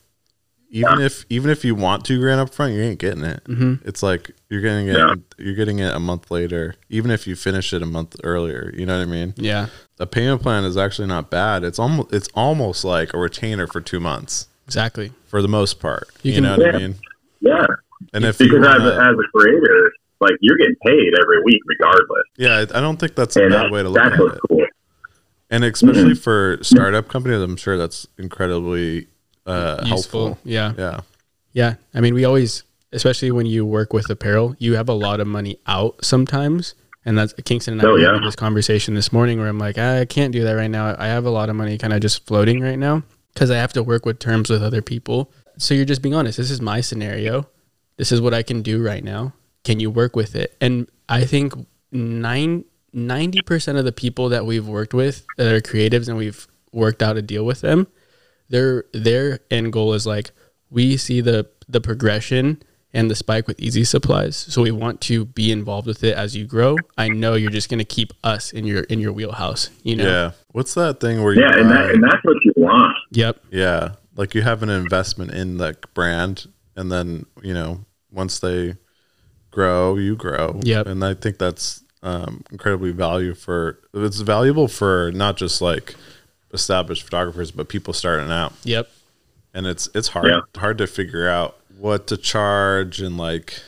even 0.70 1.00
if 1.02 1.26
even 1.30 1.50
if 1.50 1.64
you 1.64 1.74
want 1.76 2.04
two 2.06 2.20
grand 2.20 2.40
up 2.42 2.54
front, 2.54 2.74
you 2.74 2.82
ain't 2.82 3.00
getting 3.00 3.24
it. 3.24 3.42
hmm 3.46 3.76
It's 3.86 4.04
like 4.04 4.32
you're 4.50 4.62
getting 4.62 4.88
it 4.88 4.98
Yeah. 4.98 5.16
you're 5.38 5.56
getting 5.56 5.80
it 5.80 5.94
a 5.94 6.00
month 6.00 6.30
later, 6.32 6.76
even 6.90 7.10
if 7.12 7.26
you 7.28 7.36
finish 7.36 7.74
it 7.74 7.82
a 7.82 7.86
month 7.86 8.16
earlier. 8.24 8.74
You 8.76 8.86
know 8.86 8.98
what 8.98 9.08
I 9.08 9.12
mean? 9.12 9.34
yeah 9.38 9.68
A 10.00 10.06
payment 10.06 10.42
plan 10.42 10.64
is 10.66 10.76
actually 10.78 11.08
not 11.08 11.30
bad. 11.30 11.64
It's 11.64 11.80
almost 11.80 12.14
it's 12.14 12.28
almost 12.36 12.84
like 12.84 13.14
a 13.14 13.18
retainer 13.18 13.68
for 13.68 13.80
two 13.82 14.00
months 14.00 14.48
exactly 14.66 15.12
for 15.28 15.42
the 15.42 15.48
most 15.48 15.80
part. 15.80 16.10
You 16.24 16.32
You, 16.32 16.36
can- 16.36 16.44
know 16.44 16.58
what 16.58 16.62
I 16.68 16.72
Yeah. 16.72 16.78
mean? 16.88 16.96
Yeah. 17.40 17.66
And 18.14 18.26
if 18.26 18.40
you 18.40 18.48
Because 18.50 18.68
as, 18.68 18.80
wanna- 18.80 18.90
a, 18.92 19.12
as 19.12 19.16
a 19.18 19.38
creator, 19.38 19.92
like 20.20 20.34
you're 20.42 20.58
getting 20.58 20.76
paid 20.86 21.14
every 21.22 21.44
week 21.44 21.62
regardless. 21.66 22.24
yeah, 22.38 22.56
I 22.58 22.62
I 22.78 22.82
don't 22.82 22.98
think 23.00 23.16
that's 23.16 23.36
a 23.38 23.44
And 23.44 23.52
bad 23.52 23.66
that, 23.66 23.72
way 23.72 23.84
to 23.84 23.90
look 23.90 24.04
at 24.04 24.14
it. 24.14 24.40
cool. 24.50 24.66
and 25.50 25.64
especially 25.64 26.14
for 26.16 26.58
startup 26.62 27.08
companies, 27.08 27.40
I'm 27.42 27.56
sure 27.56 27.78
that's 27.78 28.06
incredibly 28.18 29.08
uh, 29.48 29.78
useful 29.86 30.26
helpful. 30.28 30.38
yeah 30.44 30.74
Yeah, 30.78 31.00
Yeah, 31.54 31.76
I 31.94 32.02
mean, 32.02 32.14
we 32.14 32.26
always, 32.26 32.64
especially 32.92 33.32
when 33.32 33.46
you 33.46 33.66
work 33.66 33.94
with 33.94 34.10
apparel, 34.10 34.56
you 34.60 34.76
have 34.76 34.90
a 34.90 34.94
lot 34.94 35.20
of 35.20 35.28
money 35.28 35.58
out 35.68 36.04
sometimes, 36.04 36.76
and 37.06 37.18
that's 37.18 37.34
Kingston 37.46 37.74
and 37.74 37.82
I 37.82 37.86
Oh, 37.86 37.92
were 37.94 38.00
yeah. 38.00 38.08
having 38.08 38.24
this 38.24 38.36
conversation 38.36 38.94
this 38.94 39.12
morning 39.14 39.40
where 39.40 39.48
I'm 39.48 39.58
like, 39.60 39.78
I 39.78 40.06
can't 40.06 40.32
do 40.34 40.44
that 40.44 40.52
right 40.54 40.70
now. 40.70 40.96
I 41.00 41.08
have 41.08 41.26
a 41.26 41.30
lot 41.32 41.50
of 41.50 41.56
money 41.56 41.78
kind 41.78 41.94
of 41.94 42.02
just 42.02 42.26
floating 42.28 42.60
right 42.62 42.78
now 42.80 43.04
because 43.34 43.50
I 43.50 43.58
have 43.58 43.74
to 43.74 43.84
work 43.84 44.06
with 44.06 44.20
terms 44.20 44.50
with 44.50 44.62
other 44.64 44.82
people. 44.82 45.32
So 45.58 45.74
you're 45.74 45.86
just 45.86 46.02
being 46.02 46.14
honest. 46.16 46.38
This 46.38 46.52
is 46.52 46.62
my 46.62 46.82
scenario. 46.82 47.48
This 47.98 48.12
is 48.12 48.20
what 48.22 48.34
I 48.34 48.44
can 48.44 48.62
do 48.62 48.84
right 48.84 49.04
now. 49.04 49.34
Can 49.64 49.80
you 49.80 49.90
work 49.90 50.16
with 50.16 50.36
it? 50.36 50.56
And 50.62 50.88
I 51.10 51.24
think 51.26 51.54
nine. 51.92 52.66
90% 52.96 53.78
of 53.78 53.86
the 53.86 53.92
people 53.92 54.30
that 54.30 54.46
we've 54.46 54.68
worked 54.68 54.94
with 54.94 55.26
that 55.38 55.52
are 55.54 55.60
creatives 55.62 56.08
and 56.08 56.18
we've 56.18 56.48
worked 56.72 57.04
out 57.04 57.16
a 57.18 57.22
deal 57.22 57.46
with 57.46 57.62
them 57.62 57.86
their 58.50 58.86
their 58.94 59.40
end 59.52 59.74
goal 59.74 59.94
is 59.94 60.06
like 60.06 60.32
we 60.70 60.98
see 60.98 61.22
the 61.22 61.48
the 61.68 61.82
progression 61.82 62.62
and 62.94 63.12
the 63.12 63.16
spike 63.16 63.48
with 63.48 63.60
easy 63.60 63.84
supplies 63.84 64.36
so 64.38 64.62
we 64.62 64.72
want 64.72 65.02
to 65.02 65.26
be 65.26 65.52
involved 65.52 65.88
with 65.88 66.04
it 66.04 66.16
as 66.16 66.36
you 66.36 66.46
grow 66.46 66.78
i 66.98 67.08
know 67.10 67.34
you're 67.36 67.52
just 67.52 67.70
going 67.70 67.80
to 67.80 67.86
keep 67.86 68.14
us 68.24 68.52
in 68.52 68.66
your 68.66 68.84
in 68.84 69.00
your 69.00 69.12
wheelhouse 69.12 69.70
you 69.84 69.96
know 69.96 70.06
yeah. 70.06 70.32
What's 70.54 70.74
that 70.74 71.00
thing 71.00 71.24
where 71.24 71.34
you 71.34 71.42
Yeah, 71.42 71.56
and, 71.56 71.70
that, 71.70 71.92
and 71.92 72.04
that's 72.04 72.24
what 72.24 72.38
you 72.44 72.52
want. 72.58 72.98
yep 73.12 73.38
yeah, 73.52 73.92
like 74.16 74.34
you 74.34 74.42
have 74.42 74.64
an 74.64 74.70
investment 74.70 75.32
in 75.32 75.58
the 75.58 75.78
brand, 75.94 76.48
and 76.76 76.92
then 76.92 77.28
you 77.44 77.54
know 77.54 77.86
once 78.12 78.40
they 78.40 78.76
grow, 79.52 79.96
you 79.98 80.16
grow. 80.16 80.60
Yep. 80.64 80.88
and 80.88 81.04
I 81.06 81.14
think 81.14 81.38
that's 81.38 81.84
um, 82.04 82.44
incredibly 82.52 82.92
value 82.92 83.36
for. 83.36 83.80
It's 83.94 84.22
valuable 84.22 84.68
for 84.68 85.12
not 85.14 85.38
just 85.38 85.62
like 85.62 85.96
established 86.54 87.04
photographers, 87.04 87.52
but 87.52 87.68
people 87.70 87.94
starting 87.94 88.32
out. 88.32 88.54
yep 88.64 88.90
and 89.54 89.66
it's 89.66 89.90
it's 89.96 90.10
hard 90.10 90.28
Yeah. 90.28 90.42
hard 90.58 90.78
to 90.80 90.88
figure 90.88 91.28
out 91.28 91.58
what 91.78 92.08
to 92.08 92.18
charge 92.18 93.00
and 93.02 93.18
like 93.18 93.60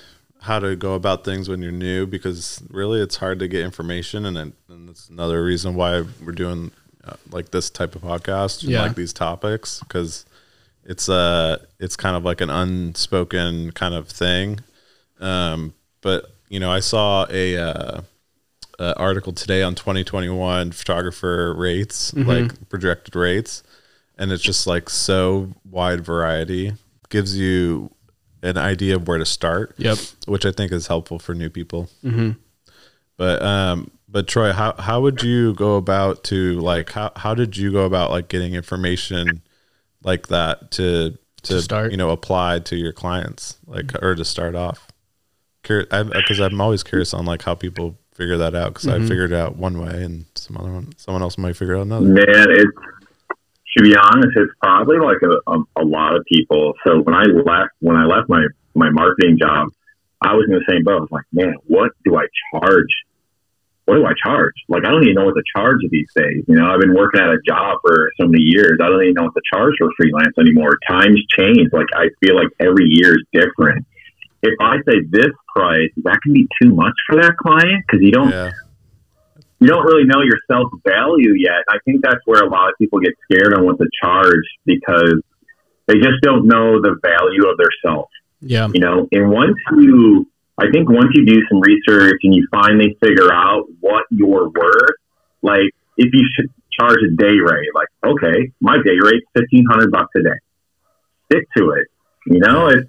how 0.42 0.60
to 0.60 0.76
go 0.76 0.94
about 0.94 1.24
things 1.26 1.48
when 1.50 1.62
you're 1.62 1.72
new 1.72 2.06
because 2.06 2.62
really 2.70 3.02
it's 3.02 3.16
hard 3.18 3.40
to 3.40 3.48
get 3.48 3.62
information 3.62 4.26
and 4.26 4.36
then 4.38 4.54
and 4.70 4.90
that's 4.90 5.10
another 5.10 5.44
reason 5.44 5.76
why 5.76 6.04
we're 6.24 6.32
doing 6.34 6.72
uh, 7.06 7.14
like 7.32 7.52
this 7.52 7.70
type 7.70 7.96
of 7.96 8.02
podcast 8.02 8.62
and 8.64 8.72
Yeah. 8.72 8.82
like 8.84 8.96
these 8.96 9.14
topics 9.14 9.80
because 9.80 10.26
it's 10.84 11.08
uh 11.10 11.58
it's 11.80 11.96
kind 11.96 12.16
of 12.16 12.24
like 12.26 12.42
an 12.42 12.50
unspoken 12.50 13.72
kind 13.72 13.94
of 13.94 14.08
thing 14.10 14.60
um 15.20 15.74
but 16.02 16.32
you 16.50 16.60
know 16.60 16.72
i 16.72 16.80
saw 16.82 17.26
a 17.30 17.58
uh 17.58 18.02
uh, 18.80 18.94
article 18.98 19.34
today 19.34 19.62
on 19.62 19.76
2021 19.76 20.72
photographer 20.72 21.54
rates, 21.54 22.14
like 22.14 22.70
projected 22.70 23.16
rates, 23.16 23.62
and 24.18 24.32
it's 24.32 24.42
just 24.44 24.66
like 24.66 24.90
so 24.90 25.54
wide 25.70 26.04
variety. 26.04 26.74
Gives 27.10 27.38
you 27.38 27.92
an 28.42 28.58
idea 28.58 28.96
of 28.96 29.08
where 29.08 29.18
to 29.18 29.26
start, 29.26 29.76
yep 29.78 29.98
which 30.28 30.46
I 30.46 30.52
think 30.52 30.72
is 30.72 30.88
helpful 30.88 31.20
for 31.20 31.34
new 31.36 31.50
people. 31.50 31.90
hmm 32.02 32.32
But 33.18 33.42
um, 33.42 33.92
but 34.08 34.28
Troy, 34.28 34.54
how 34.54 34.74
how 34.78 35.02
would 35.02 35.22
you 35.24 35.54
go 35.56 35.76
about 35.76 36.24
to 36.26 36.60
like 36.60 36.92
how 36.92 37.12
how 37.16 37.34
did 37.36 37.58
you 37.58 37.72
go 37.72 37.86
about 37.86 38.12
like 38.12 38.28
getting 38.30 38.54
information 38.54 39.42
like 40.04 40.28
that 40.28 40.72
to 40.72 41.18
to, 41.44 41.54
To 41.54 41.62
start? 41.62 41.92
you 41.92 41.98
know 41.98 42.12
apply 42.12 42.60
to 42.60 42.76
your 42.76 42.94
clients 42.94 43.58
like 43.68 43.94
or 44.02 44.16
to 44.16 44.24
start 44.24 44.56
off? 44.56 44.88
Because 45.64 46.40
I'm 46.40 46.62
always 46.62 46.84
curious 46.84 47.14
on 47.14 47.26
like 47.26 47.42
how 47.44 47.56
people 47.56 47.98
figure 48.20 48.38
that 48.38 48.54
out 48.54 48.74
because 48.74 48.86
Mm-hmm. 48.86 49.06
I 49.06 49.08
figured 49.08 49.32
it 49.32 49.38
out 49.38 49.56
one 49.56 49.80
way 49.80 50.04
and 50.04 50.26
some 50.36 50.58
other 50.58 50.72
one 50.72 50.94
someone 50.98 51.22
else 51.22 51.38
might 51.38 51.56
figure 51.56 51.78
out 51.78 51.84
another. 51.84 52.06
Man, 52.06 52.26
it's 52.28 52.78
to 53.78 53.84
be 53.84 53.96
honest, 53.96 54.36
it's 54.36 54.54
probably 54.62 54.98
like 54.98 55.22
a, 55.24 55.52
a, 55.52 55.84
a 55.84 55.86
lot 55.86 56.16
of 56.16 56.26
people. 56.26 56.74
So 56.86 57.02
when 57.02 57.16
I 57.16 57.24
left 57.24 57.72
when 57.80 57.96
I 57.96 58.06
left 58.06 58.30
my 58.30 58.46
my 58.76 58.90
marketing 58.90 59.38
job, 59.40 59.70
I 60.22 60.34
was 60.34 60.46
in 60.48 60.54
the 60.54 60.66
same 60.68 60.84
boat. 60.84 60.98
I 60.98 61.02
was 61.02 61.12
like, 61.12 61.26
man, 61.32 61.56
what 61.68 61.92
do 62.04 62.18
I 62.18 62.26
charge 62.52 62.90
what 63.90 63.96
do 63.96 64.06
I 64.06 64.14
charge? 64.24 64.54
Like, 64.68 64.86
I 64.86 64.92
don't 64.92 65.02
even 65.02 65.16
know 65.16 65.26
what 65.26 65.34
to 65.34 65.42
charge 65.58 65.82
these 65.90 66.08
days. 66.16 66.46
You 66.48 66.54
know, 66.54 66.70
I've 66.70 66.80
been 66.80 66.94
working 66.94 67.22
at 67.22 67.30
a 67.34 67.42
job 67.42 67.80
for 67.82 68.12
so 68.22 68.28
many 68.28 68.44
years. 68.44 68.78
I 68.80 68.86
don't 68.86 69.02
even 69.02 69.16
know 69.16 69.24
what 69.24 69.34
to 69.34 69.42
charge 69.52 69.74
for 69.80 69.90
freelance 69.98 70.38
anymore. 70.38 70.78
Times 70.88 71.18
change. 71.36 71.74
Like, 71.74 71.90
I 71.98 72.14
feel 72.22 72.36
like 72.36 72.54
every 72.60 72.86
year 72.86 73.18
is 73.18 73.26
different. 73.34 73.88
If 74.44 74.54
I 74.62 74.78
say 74.88 75.02
this 75.10 75.34
price, 75.60 75.92
that 76.08 76.18
can 76.24 76.34
be 76.34 76.48
too 76.62 76.74
much 76.74 76.94
for 77.08 77.16
that 77.22 77.36
client 77.38 77.84
because 77.86 78.02
you 78.06 78.12
don't 78.12 78.32
Yeah. 78.32 78.52
you 79.60 79.68
don't 79.68 79.86
really 79.86 80.06
know 80.06 80.22
your 80.22 80.40
self 80.52 80.68
value 80.88 81.34
yet. 81.38 81.62
I 81.70 81.78
think 81.86 82.02
that's 82.02 82.22
where 82.26 82.42
a 82.44 82.50
lot 82.50 82.70
of 82.70 82.76
people 82.82 83.00
get 83.00 83.14
scared 83.26 83.54
on 83.56 83.66
what 83.66 83.78
to 83.80 83.88
charge 84.02 84.48
because 84.66 85.20
they 85.88 85.96
just 85.96 86.20
don't 86.22 86.46
know 86.46 86.80
the 86.82 86.94
value 87.02 87.44
of 87.50 87.58
their 87.58 87.74
self 87.86 88.08
Yeah. 88.42 88.68
you 88.74 88.80
know 88.86 89.08
and 89.12 89.24
once 89.42 89.58
you 89.84 90.28
i 90.64 90.66
think 90.72 90.86
once 91.02 91.10
you 91.16 91.26
do 91.26 91.40
some 91.50 91.60
research 91.72 92.20
and 92.26 92.32
you 92.38 92.44
finally 92.52 92.90
figure 93.04 93.32
out 93.34 93.64
what 93.82 94.04
you're 94.20 94.50
worth 94.62 94.98
like 95.42 95.70
if 95.98 96.10
you 96.14 96.26
should 96.34 96.50
charge 96.80 97.00
a 97.10 97.12
day 97.26 97.38
rate 97.52 97.72
like 97.80 97.90
okay 98.12 98.38
my 98.62 98.76
day 98.88 98.98
rate's 99.08 99.26
1500 99.34 99.92
bucks 99.92 100.14
a 100.20 100.22
day 100.30 100.40
stick 101.26 101.46
to 101.58 101.64
it 101.72 101.88
you 102.28 102.40
know 102.46 102.68
it's 102.68 102.88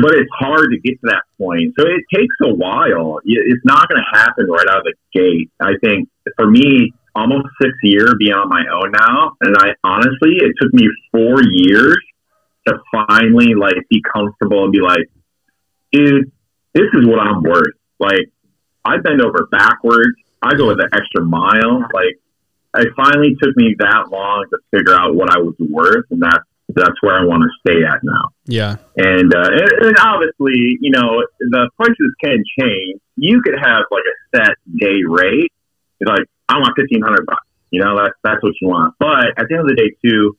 but 0.00 0.14
it's 0.14 0.30
hard 0.38 0.68
to 0.70 0.78
get 0.80 1.00
to 1.00 1.06
that 1.08 1.22
point 1.38 1.72
so 1.78 1.86
it 1.86 2.04
takes 2.14 2.34
a 2.44 2.54
while 2.54 3.20
it's 3.24 3.64
not 3.64 3.88
going 3.88 4.00
to 4.00 4.18
happen 4.18 4.46
right 4.46 4.66
out 4.68 4.78
of 4.78 4.84
the 4.84 4.94
gate 5.12 5.50
i 5.60 5.72
think 5.82 6.08
for 6.36 6.50
me 6.50 6.92
almost 7.14 7.46
six 7.60 7.72
years 7.82 8.14
being 8.18 8.32
on 8.32 8.48
my 8.48 8.64
own 8.72 8.92
now 8.92 9.32
and 9.40 9.56
i 9.58 9.72
honestly 9.84 10.36
it 10.40 10.52
took 10.60 10.72
me 10.74 10.88
four 11.12 11.42
years 11.42 11.98
to 12.66 12.78
finally 12.92 13.54
like 13.54 13.74
be 13.90 14.02
comfortable 14.14 14.64
and 14.64 14.72
be 14.72 14.80
like, 14.80 15.10
dude, 15.92 16.30
this 16.74 16.86
is 16.94 17.06
what 17.06 17.20
I'm 17.20 17.42
worth. 17.42 17.74
Like, 17.98 18.30
I 18.84 18.98
bend 18.98 19.20
over 19.20 19.48
backwards. 19.50 20.16
I 20.42 20.54
go 20.54 20.74
the 20.74 20.88
extra 20.92 21.24
mile. 21.24 21.86
Like, 21.92 22.18
it 22.76 22.88
finally 22.96 23.36
took 23.40 23.56
me 23.56 23.74
that 23.78 24.08
long 24.10 24.46
to 24.50 24.58
figure 24.76 24.94
out 24.94 25.14
what 25.14 25.30
I 25.30 25.38
was 25.38 25.54
worth, 25.58 26.06
and 26.10 26.22
that's 26.22 26.44
that's 26.74 27.00
where 27.02 27.14
I 27.18 27.24
want 27.24 27.42
to 27.42 27.50
stay 27.60 27.84
at 27.84 28.00
now. 28.02 28.30
Yeah. 28.46 28.76
And, 28.96 29.34
uh, 29.34 29.48
and, 29.50 29.72
and 29.86 29.96
obviously, 30.00 30.78
you 30.80 30.90
know, 30.90 31.22
the 31.40 31.70
prices 31.76 32.12
can 32.22 32.42
change. 32.58 33.00
You 33.16 33.42
could 33.42 33.54
have 33.60 33.84
like 33.90 34.04
a 34.04 34.36
set 34.36 34.56
day 34.78 35.02
rate. 35.06 35.52
It's 36.00 36.08
like 36.08 36.26
I 36.48 36.58
want 36.58 36.72
fifteen 36.76 37.02
hundred 37.02 37.26
bucks. 37.26 37.46
You 37.70 37.80
know, 37.82 37.96
that's 37.96 38.14
that's 38.24 38.42
what 38.42 38.52
you 38.60 38.68
want. 38.68 38.94
But 38.98 39.38
at 39.38 39.46
the 39.48 39.54
end 39.54 39.60
of 39.60 39.68
the 39.68 39.76
day, 39.76 39.94
too, 40.04 40.36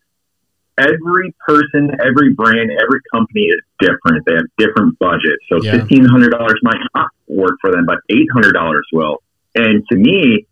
every 0.78 1.34
person, 1.48 1.92
every 2.04 2.34
brand, 2.34 2.72
every 2.72 3.00
company 3.14 3.46
is 3.46 3.62
different. 3.80 4.26
They 4.26 4.34
have 4.34 4.50
different 4.58 5.00
budgets. 5.00 5.44
So 5.50 5.62
Yeah. 5.62 5.80
fifteen 5.80 6.06
hundred 6.06 6.32
dollars 6.32 6.60
might 6.64 6.82
not 6.96 7.10
work 7.28 7.58
for 7.62 7.72
them, 7.72 7.86
but 7.86 7.98
eight 8.10 8.28
hundred 8.34 8.54
dollars 8.54 8.86
will. 8.92 9.24
And 9.56 9.84
to 9.92 9.98
me, 9.98 10.46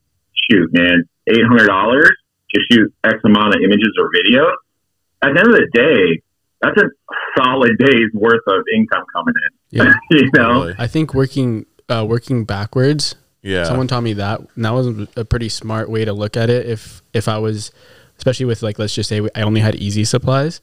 shoot, 0.49 0.69
man, 0.73 1.03
eight 1.27 1.45
hundred 1.45 1.67
dollars 1.67 2.11
to 2.53 2.61
shoot 2.71 2.93
X 3.03 3.17
amount 3.25 3.55
of 3.55 3.61
images 3.63 3.93
or 3.99 4.09
videos. 4.13 4.53
At 5.23 5.33
the 5.33 5.39
end 5.39 5.47
of 5.47 5.53
the 5.53 5.69
day, 5.73 6.21
that's 6.61 6.77
a 6.77 6.85
solid 7.37 7.77
day's 7.77 8.09
worth 8.13 8.41
of 8.47 8.63
income 8.75 9.03
coming 9.13 9.33
in. 9.35 9.77
Yeah. 9.77 9.93
you 10.11 10.29
know, 10.33 10.47
Totally. 10.47 10.75
I 10.77 10.87
think 10.87 11.13
working 11.13 11.65
uh, 11.89 12.05
working 12.07 12.45
backwards. 12.45 13.15
Yeah. 13.41 13.63
Someone 13.65 13.87
taught 13.87 14.01
me 14.01 14.13
that. 14.13 14.39
And 14.55 14.65
that 14.65 14.73
was 14.73 15.07
a 15.15 15.25
pretty 15.25 15.49
smart 15.49 15.89
way 15.89 16.05
to 16.05 16.13
look 16.13 16.37
at 16.37 16.49
it. 16.49 16.67
If 16.67 17.01
if 17.13 17.27
I 17.27 17.37
was, 17.39 17.71
especially 18.17 18.45
with 18.45 18.61
like, 18.61 18.79
let's 18.79 18.93
just 18.93 19.09
say 19.09 19.27
I 19.35 19.41
only 19.41 19.61
had 19.61 19.75
easy 19.75 20.03
supplies. 20.03 20.61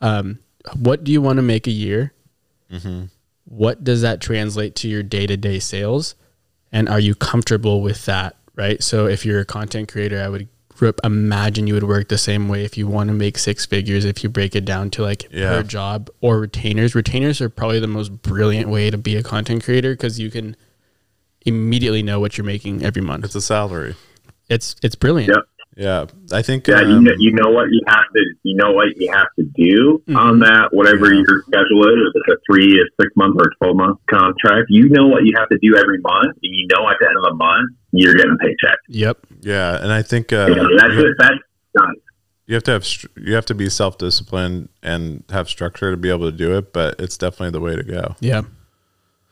Um, 0.00 0.40
what 0.76 1.04
do 1.04 1.12
you 1.12 1.22
want 1.22 1.36
to 1.36 1.42
make 1.42 1.66
a 1.66 1.72
year? 1.72 2.12
Mm-hmm. 2.70 3.06
What 3.44 3.84
does 3.84 4.02
that 4.02 4.20
translate 4.20 4.74
to 4.76 4.88
your 4.88 5.02
day 5.02 5.26
to 5.26 5.36
day 5.36 5.58
sales? 5.58 6.14
And 6.72 6.88
are 6.88 7.00
you 7.00 7.14
comfortable 7.14 7.80
with 7.82 8.04
that? 8.06 8.36
Right. 8.54 8.82
So 8.82 9.06
if 9.06 9.24
you're 9.24 9.40
a 9.40 9.44
content 9.44 9.90
creator, 9.90 10.20
I 10.20 10.28
would 10.28 10.40
rip- 10.42 10.48
imagine 11.04 11.66
you 11.66 11.74
would 11.74 11.84
work 11.84 12.08
the 12.08 12.18
same 12.18 12.48
way 12.48 12.64
if 12.64 12.76
you 12.78 12.86
want 12.86 13.08
to 13.08 13.14
make 13.14 13.38
six 13.38 13.66
figures. 13.66 14.04
If 14.04 14.22
you 14.22 14.28
break 14.30 14.54
it 14.56 14.64
down 14.64 14.90
to 14.90 15.02
like 15.02 15.28
Yeah. 15.32 15.50
per 15.56 15.62
job 15.62 16.10
or 16.20 16.40
retainers, 16.40 16.94
retainers 16.94 17.40
are 17.40 17.48
probably 17.48 17.80
the 17.80 17.86
most 17.86 18.22
brilliant 18.22 18.68
way 18.68 18.90
to 18.90 18.98
be 18.98 19.16
a 19.16 19.22
content 19.22 19.64
creator 19.64 19.92
because 19.94 20.18
you 20.18 20.30
can 20.30 20.56
immediately 21.46 22.02
know 22.02 22.20
what 22.20 22.36
you're 22.36 22.44
making 22.44 22.84
every 22.84 23.02
month. 23.02 23.24
It's 23.24 23.34
a 23.34 23.40
salary. 23.40 23.94
It's 24.48 24.76
it's 24.82 24.94
brilliant. 24.94 25.28
Yep. 25.34 25.44
Yeah. 25.76 26.04
I 26.32 26.42
think 26.42 26.66
Yeah, 26.66 26.80
you, 26.82 26.96
um, 26.96 27.04
know, 27.04 27.12
you 27.16 27.32
know 27.32 27.48
what 27.50 27.68
you 27.70 27.80
have 27.86 28.04
to 28.14 28.22
you 28.42 28.56
know 28.56 28.72
what 28.72 28.88
you 28.96 29.10
have 29.12 29.28
to 29.38 29.44
do 29.54 30.02
Mhm. 30.08 30.16
on 30.16 30.38
that 30.40 30.68
whatever 30.72 31.06
Yeah. 31.14 31.22
your 31.26 31.42
schedule 31.46 31.86
is. 31.88 31.96
If 32.14 32.22
it's 32.26 32.34
a 32.34 32.36
three, 32.52 32.78
a 32.80 32.84
six 33.00 33.12
month, 33.16 33.36
or 33.38 33.48
a 33.48 33.54
twelve 33.62 33.76
month 33.76 33.98
contract, 34.10 34.66
you 34.68 34.88
know 34.90 35.06
what 35.06 35.24
you 35.24 35.32
have 35.38 35.48
to 35.48 35.58
do 35.62 35.76
every 35.76 35.98
month, 36.02 36.36
and 36.42 36.52
you 36.52 36.66
know 36.74 36.88
at 36.90 36.96
the 37.00 37.06
end 37.08 37.16
of 37.16 37.22
the 37.30 37.34
month 37.36 37.70
you're 37.92 38.14
getting 38.14 38.32
a 38.32 38.38
paycheck. 38.38 38.78
Yep. 38.88 39.18
yeah, 39.40 39.82
and 39.82 39.92
I 39.92 40.02
think 40.02 40.32
uh, 40.32 40.46
Yeah, 40.48 40.62
that's 40.78 40.94
you, 40.94 41.06
it. 41.06 41.14
That's 41.18 41.34
done. 41.76 41.94
you 42.46 42.54
have 42.54 42.62
to 42.64 42.70
have 42.72 42.86
you 43.16 43.34
have 43.34 43.46
to 43.46 43.54
be 43.54 43.68
self 43.68 43.98
disciplined 43.98 44.68
and 44.82 45.24
have 45.30 45.48
structure 45.48 45.90
to 45.90 45.96
be 45.96 46.10
able 46.10 46.30
to 46.30 46.36
do 46.36 46.56
it, 46.56 46.72
but 46.72 46.96
it's 47.00 47.16
definitely 47.16 47.50
the 47.50 47.60
way 47.60 47.76
to 47.76 47.82
go. 47.84 48.14
Yeah. 48.20 48.42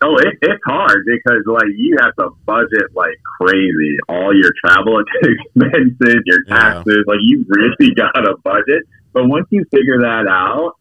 Oh, 0.01 0.17
it, 0.19 0.39
it's 0.43 0.63
hard 0.65 1.05
because 1.07 1.43
like 1.47 1.67
you 1.77 1.97
have 2.01 2.15
to 2.17 2.31
budget 2.47 2.95
like 2.95 3.17
crazy. 3.41 3.97
All 4.09 4.33
your 4.33 4.53
travel 4.65 5.03
expenses, 5.23 6.23
your 6.25 6.39
Yeah. 6.47 6.55
taxes, 6.57 7.05
like 7.07 7.19
you 7.23 7.45
really 7.49 7.95
got 7.97 8.17
a 8.17 8.37
budget. 8.45 8.85
But 9.13 9.27
once 9.27 9.47
you 9.51 9.65
figure 9.73 9.99
that 10.03 10.27
out 10.31 10.75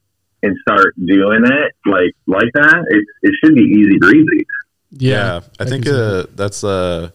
and 0.44 0.56
start 0.62 0.94
doing 1.04 1.44
it 1.46 1.74
like 1.88 2.14
like 2.28 2.52
that, 2.54 2.86
it 2.90 3.04
it 3.24 3.34
should 3.44 3.56
be 3.56 3.62
easy 3.64 3.98
breezy. 4.00 4.46
Yeah. 4.92 5.42
I, 5.60 5.66
think 5.66 5.86
can 5.86 5.94
see 5.94 6.00
uh, 6.00 6.24
that's 6.36 6.64
uh, 6.64 7.10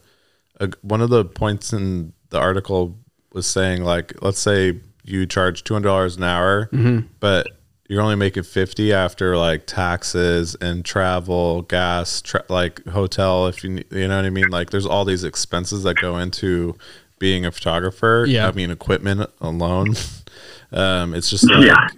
a, 0.63 0.71
one 0.83 1.01
of 1.01 1.11
the 1.11 1.25
points 1.25 1.73
in 1.73 2.13
the 2.31 2.39
article 2.39 2.97
was 3.33 3.47
saying 3.47 3.83
like, 3.85 4.15
let's 4.23 4.39
say 4.39 4.81
you 5.05 5.27
charge 5.27 5.65
two 5.65 5.75
hundred 5.75 5.89
dollars 5.89 6.17
an 6.17 6.23
hour, 6.23 6.69
Mhm. 6.73 7.07
but 7.21 7.49
you're 7.89 8.01
only 8.03 8.17
making 8.17 8.45
fifty 8.45 8.93
after 8.93 9.37
like 9.37 9.67
taxes 9.67 10.55
and 10.61 10.85
travel, 10.85 11.63
gas, 11.63 12.23
tra- 12.23 12.45
like 12.49 12.85
hotel. 12.87 13.47
If 13.49 13.63
you 13.65 13.83
you 13.91 14.09
know 14.09 14.17
what 14.17 14.25
I 14.25 14.31
mean, 14.31 14.49
like 14.49 14.71
there's 14.71 14.87
all 14.87 15.05
these 15.05 15.25
expenses 15.25 15.83
that 15.83 15.97
go 15.97 16.17
into 16.19 16.77
being 17.19 17.45
a 17.45 17.53
photographer. 17.53 18.25
Yeah. 18.29 18.49
I 18.49 18.53
mean 18.53 18.71
equipment 18.71 19.29
alone. 19.41 19.95
um, 20.73 21.15
it's 21.15 21.29
just 21.31 21.49
like 21.51 21.65
Yeah. 21.67 21.89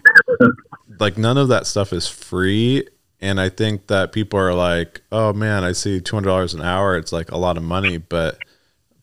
like 1.01 1.17
none 1.19 1.37
of 1.39 1.49
that 1.49 1.67
stuff 1.67 1.93
is 1.93 2.07
free 2.09 2.87
and 3.21 3.41
i 3.41 3.49
think 3.49 3.87
that 3.89 4.13
people 4.13 4.39
are 4.39 4.55
like 4.55 5.01
oh 5.13 5.33
man 5.33 5.65
i 5.65 5.73
see 5.73 5.99
$200 6.01 6.55
an 6.55 6.61
hour 6.63 6.97
it's 6.97 7.13
like 7.13 7.31
a 7.33 7.37
lot 7.39 7.57
of 7.57 7.63
money 7.63 7.97
but 7.99 8.39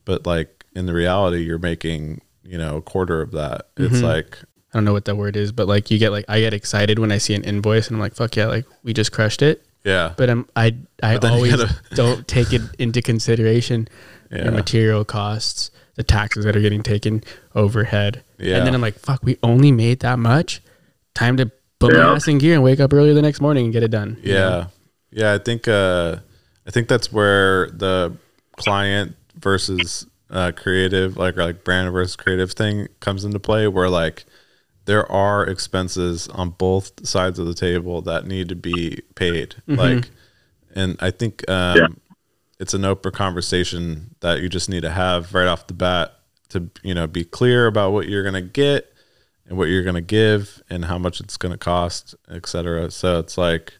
but 0.05 0.25
like 0.25 0.65
in 0.75 0.85
the 0.85 0.93
reality 0.93 1.39
you're 1.43 1.57
making 1.59 2.21
you 2.43 2.57
know 2.57 2.77
a 2.77 2.81
quarter 2.81 3.21
of 3.21 3.31
that 3.31 3.67
it's 3.77 3.97
Mhm. 3.99 4.03
like 4.03 4.37
I 4.73 4.77
don't 4.77 4.85
know 4.85 4.93
what 4.93 5.03
that 5.05 5.15
word 5.17 5.35
is, 5.35 5.51
but 5.51 5.67
like 5.67 5.91
you 5.91 5.97
get 5.97 6.11
like 6.11 6.23
I 6.29 6.39
get 6.39 6.53
excited 6.53 6.97
when 6.97 7.11
I 7.11 7.17
see 7.17 7.33
an 7.33 7.43
invoice 7.43 7.87
and 7.87 7.97
I'm 7.97 8.01
like, 8.01 8.15
fuck 8.15 8.35
yeah, 8.37 8.45
like 8.47 8.65
we 8.83 8.93
just 8.93 9.11
crushed 9.11 9.41
it. 9.41 9.65
yeah 9.83 10.13
But 10.15 10.29
I'm 10.29 10.47
I 10.55 10.75
I 11.03 11.15
But 11.15 11.21
then 11.23 11.31
you 11.31 11.35
always 11.37 11.55
gotta- 11.57 11.75
don't 11.95 12.25
take 12.27 12.53
it 12.53 12.61
into 12.79 13.01
consideration 13.01 13.87
yeah 14.31 14.43
your 14.45 14.53
material 14.53 15.03
costs, 15.03 15.71
the 15.95 16.03
taxes 16.03 16.45
that 16.45 16.55
are 16.55 16.61
getting 16.61 16.83
taken, 16.83 17.21
overhead. 17.53 18.23
Yeah. 18.39 18.57
And 18.57 18.65
then 18.65 18.73
I'm 18.73 18.79
like, 18.81 18.97
fuck, 18.97 19.19
we 19.23 19.37
only 19.43 19.71
made 19.73 19.99
that 19.99 20.17
much. 20.19 20.61
Time 21.13 21.35
to 21.37 21.51
put 21.79 21.93
Yeah. 21.93 22.03
my 22.03 22.15
ass 22.15 22.27
in 22.29 22.37
gear 22.37 22.53
and 22.53 22.63
wake 22.63 22.79
up 22.79 22.93
early 22.93 23.13
the 23.13 23.21
next 23.21 23.41
morning 23.41 23.65
and 23.65 23.73
get 23.73 23.83
it 23.83 23.91
done. 23.91 24.17
you 24.23 24.33
know? 24.33 24.39
yeah 24.39 24.65
yeah 25.11 25.33
i 25.33 25.37
think 25.37 25.67
uh 25.67 26.15
i 26.65 26.71
think 26.71 26.87
that's 26.87 27.11
where 27.11 27.69
the 27.71 28.13
client 28.55 29.15
versus 29.41 30.05
uh 30.29 30.51
creative 30.55 31.17
like 31.17 31.37
or 31.37 31.43
like 31.45 31.63
brand 31.63 31.91
versus 31.91 32.15
creative 32.15 32.51
thing 32.53 32.87
comes 32.99 33.25
into 33.25 33.39
play 33.39 33.67
where 33.67 33.89
like 33.89 34.25
there 34.85 35.09
are 35.11 35.45
expenses 35.45 36.27
on 36.29 36.49
both 36.51 37.05
sides 37.05 37.37
of 37.37 37.45
the 37.47 37.53
table 37.53 38.01
that 38.01 38.25
need 38.25 38.49
to 38.49 38.55
be 38.55 39.01
paid. 39.15 39.55
Like 39.67 40.09
and 40.73 40.95
i 41.01 41.11
think 41.11 41.47
um 41.49 41.77
Yeah. 41.77 41.87
it's 42.59 42.73
an 42.73 42.85
open 42.85 43.11
conversation 43.11 44.15
that 44.21 44.39
you 44.41 44.47
just 44.49 44.69
need 44.69 44.81
to 44.81 44.89
have 44.91 45.33
right 45.33 45.47
off 45.47 45.67
the 45.67 45.73
bat 45.73 46.13
to 46.49 46.69
you 46.81 46.93
know 46.93 47.07
be 47.07 47.25
clear 47.25 47.67
about 47.67 47.91
what 47.91 48.07
you're 48.07 48.23
going 48.23 48.33
to 48.35 48.41
get 48.41 48.93
and 49.47 49.57
what 49.57 49.67
you're 49.67 49.83
going 49.83 49.95
to 49.95 50.01
give 50.01 50.61
and 50.69 50.85
how 50.85 50.97
much 50.97 51.19
it's 51.19 51.35
going 51.37 51.51
to 51.51 51.57
cost 51.57 52.15
etc 52.29 52.89
so 52.89 53.19
it's 53.19 53.37
like 53.37 53.73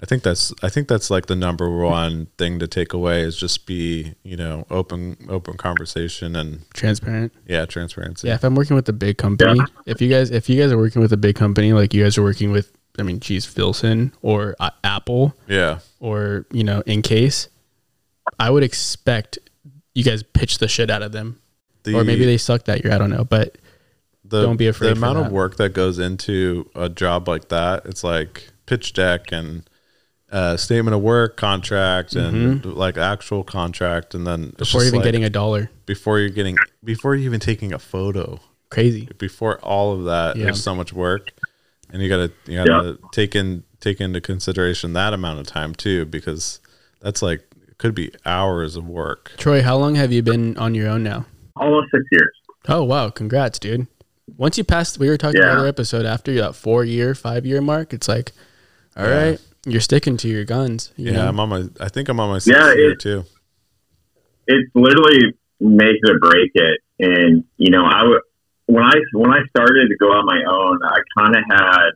i 0.00 0.06
think 0.06 0.22
that's 0.22 0.52
i 0.62 0.68
think 0.68 0.88
that's 0.88 1.10
like 1.10 1.26
the 1.26 1.36
number 1.36 1.70
one 1.70 2.26
thing 2.38 2.58
to 2.58 2.66
take 2.66 2.92
away 2.92 3.22
is 3.22 3.36
just 3.36 3.66
be 3.66 4.14
you 4.22 4.36
know 4.36 4.66
open 4.70 5.16
open 5.28 5.56
conversation 5.56 6.36
and 6.36 6.68
Transparent. 6.74 7.32
yeah 7.46 7.64
transparency 7.66 8.28
Yeah, 8.28 8.34
if 8.34 8.44
I'm 8.44 8.54
working 8.54 8.76
with 8.76 8.88
a 8.88 8.92
big 8.92 9.16
company, 9.18 9.60
if 9.86 10.00
you 10.00 10.08
guys 10.10 10.30
if 10.30 10.48
you 10.48 10.60
guys 10.60 10.70
are 10.72 10.78
working 10.78 11.00
with 11.02 11.12
a 11.12 11.16
big 11.16 11.36
company 11.36 11.72
like 11.72 11.94
you 11.94 12.02
guys 12.02 12.18
are 12.18 12.22
working 12.22 12.50
with, 12.52 12.72
I 12.98 13.02
mean, 13.02 13.20
geez, 13.20 13.44
Filson 13.46 14.12
or 14.22 14.54
uh, 14.60 14.70
Apple 14.84 15.34
yeah 15.46 15.78
or 16.00 16.46
you 16.50 16.64
know, 16.64 16.82
in 16.86 17.02
case, 17.02 17.48
I 18.38 18.50
would 18.50 18.62
expect 18.62 19.38
you 19.94 20.04
guys 20.04 20.22
pitch 20.22 20.58
the 20.58 20.68
shit 20.68 20.90
out 20.90 21.02
of 21.02 21.12
them, 21.12 21.40
the, 21.84 21.94
or 21.94 22.04
maybe 22.04 22.26
they 22.26 22.36
suck 22.36 22.64
that 22.66 22.84
year. 22.84 22.92
I 22.92 22.98
don't 22.98 23.10
know, 23.10 23.24
but 23.24 23.56
the, 24.24 24.42
don't 24.42 24.56
be 24.56 24.66
afraid 24.66 24.88
the 24.88 24.92
amount 24.92 25.18
that. 25.18 25.26
of 25.26 25.32
work 25.32 25.56
that 25.56 25.70
goes 25.70 25.98
into 25.98 26.68
a 26.74 26.88
job 26.88 27.28
like 27.28 27.48
that 27.48 27.86
it's 27.86 28.02
like 28.02 28.48
pitch 28.66 28.92
deck 28.92 29.30
and 29.30 29.62
uh, 30.32 30.56
statement 30.56 30.94
of 30.94 31.02
work 31.02 31.36
contract 31.36 32.14
and 32.14 32.64
like 32.64 32.96
actual 32.98 33.44
contract, 33.44 34.14
and 34.14 34.26
then 34.26 34.46
Mm-hmm. 34.48 34.56
before 34.56 34.82
even 34.82 34.94
like, 35.00 35.04
getting 35.04 35.24
a 35.24 35.30
dollar. 35.30 35.70
before 35.86 36.18
you're 36.18 36.28
getting 36.30 36.56
before 36.84 37.14
you're 37.14 37.24
even 37.26 37.40
taking 37.40 37.72
a 37.72 37.78
photo, 37.78 38.40
Crazy. 38.70 39.08
before 39.18 39.58
all 39.60 39.92
of 39.94 40.04
that, 40.04 40.36
Yeah. 40.36 40.44
there's 40.46 40.62
so 40.62 40.74
much 40.74 40.92
work, 40.92 41.28
and 41.90 42.02
you 42.02 42.08
gotta 42.08 42.32
you 42.46 42.56
gotta 42.56 42.98
take 43.12 43.34
in 43.36 43.62
take 43.80 44.00
into 44.00 44.20
consideration 44.20 44.94
that 44.94 45.12
amount 45.12 45.38
of 45.38 45.46
time 45.46 45.74
too, 45.74 46.04
because 46.06 46.58
that's 47.00 47.22
like 47.22 47.40
it 47.68 47.78
could 47.78 47.94
be 47.94 48.10
hours 48.24 48.74
of 48.74 48.88
work. 48.88 49.32
Troy, 49.36 49.62
how 49.62 49.76
long 49.76 49.94
have 49.94 50.12
you 50.12 50.22
been 50.22 50.56
on 50.58 50.74
your 50.74 50.88
own 50.88 51.02
now? 51.04 51.24
Almost 51.56 51.88
six 51.92 52.04
years. 52.10 52.32
Oh 52.68 52.82
wow, 52.82 53.10
congrats, 53.10 53.60
dude. 53.60 53.86
Once 54.36 54.58
you 54.58 54.64
pass, 54.64 54.98
we 54.98 55.08
were 55.08 55.16
talking 55.16 55.40
Yeah. 55.40 55.52
another 55.52 55.68
episode 55.68 56.04
after 56.04 56.34
that 56.34 56.56
four 56.56 56.84
year, 56.84 57.14
five 57.14 57.46
year 57.46 57.60
mark. 57.60 57.92
It's 57.92 58.08
like, 58.08 58.32
all 58.96 59.04
right, 59.04 59.30
Yeah. 59.30 59.36
You're 59.66 59.80
sticking 59.80 60.16
to 60.18 60.28
your 60.28 60.44
guns. 60.44 60.92
you 60.96 61.06
Yeah, 61.06 61.12
know? 61.18 61.28
I'm 61.28 61.40
on 61.40 61.48
my. 61.48 61.64
I 61.80 61.88
think 61.88 62.08
I'm 62.08 62.20
on 62.20 62.28
my 62.30 62.38
sixth 62.38 62.58
Yeah, 62.58 62.72
year 62.74 62.92
it- 62.92 63.00
too. 63.00 63.24
it's 64.46 64.70
literally 64.74 65.34
make 65.60 65.96
it 66.02 66.10
or 66.10 66.18
break 66.18 66.50
it. 66.54 66.80
And 67.00 67.44
you 67.58 67.70
know, 67.70 67.84
I 67.84 68.02
when 68.66 68.82
I 68.84 68.92
when 69.12 69.30
I 69.32 69.40
started 69.50 69.88
to 69.88 69.96
go 69.98 70.06
on 70.12 70.24
my 70.24 70.40
own, 70.48 70.78
I 70.84 70.98
kind 71.18 71.36
of 71.36 71.42
had 71.50 71.88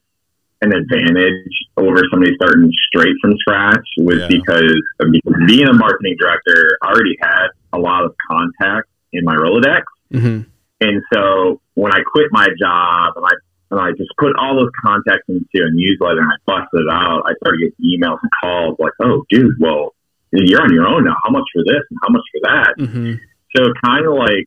an 0.62 0.72
advantage 0.74 1.54
over 1.78 2.02
somebody 2.10 2.34
starting 2.34 2.70
straight 2.88 3.14
from 3.22 3.32
scratch 3.38 3.86
was 3.98 4.18
Yeah. 4.20 4.28
because 4.28 4.74
of 5.00 5.06
being 5.46 5.66
a 5.68 5.72
marketing 5.72 6.16
director. 6.20 6.76
I 6.82 6.88
already 6.88 7.16
had 7.22 7.46
a 7.72 7.78
lot 7.78 8.04
of 8.04 8.14
contacts 8.30 8.90
in 9.12 9.24
my 9.24 9.34
Rolodex, 9.34 9.82
Mhm. 10.12 10.44
and 10.82 11.02
so 11.14 11.60
when 11.74 11.92
I 11.94 12.00
quit 12.02 12.26
my 12.30 12.46
job 12.60 13.14
and 13.16 13.24
I 13.24 13.30
and 13.70 13.80
I 13.80 13.90
just 13.92 14.10
put 14.18 14.34
all 14.36 14.58
those 14.58 14.70
contacts 14.84 15.28
into 15.28 15.62
a 15.62 15.70
newsletter 15.72 16.20
and 16.20 16.30
I 16.30 16.38
busted 16.46 16.82
it 16.82 16.90
out, 16.90 17.22
I 17.26 17.32
started 17.40 17.60
getting 17.60 17.84
emails 17.84 18.18
and 18.22 18.30
calls 18.42 18.76
like, 18.78 18.92
"Oh, 19.00 19.24
dude, 19.30 19.54
well, 19.60 19.94
you're 20.32 20.62
on 20.62 20.72
your 20.72 20.86
own 20.86 21.04
now. 21.04 21.16
How 21.22 21.30
much 21.30 21.44
for 21.52 21.62
this 21.64 21.82
and 21.90 21.98
how 22.02 22.10
much 22.10 22.26
for 22.32 22.40
that?" 22.50 22.74
Mhm. 22.78 23.20
So 23.56 23.72
kind 23.84 24.06
of 24.06 24.14
like 24.14 24.46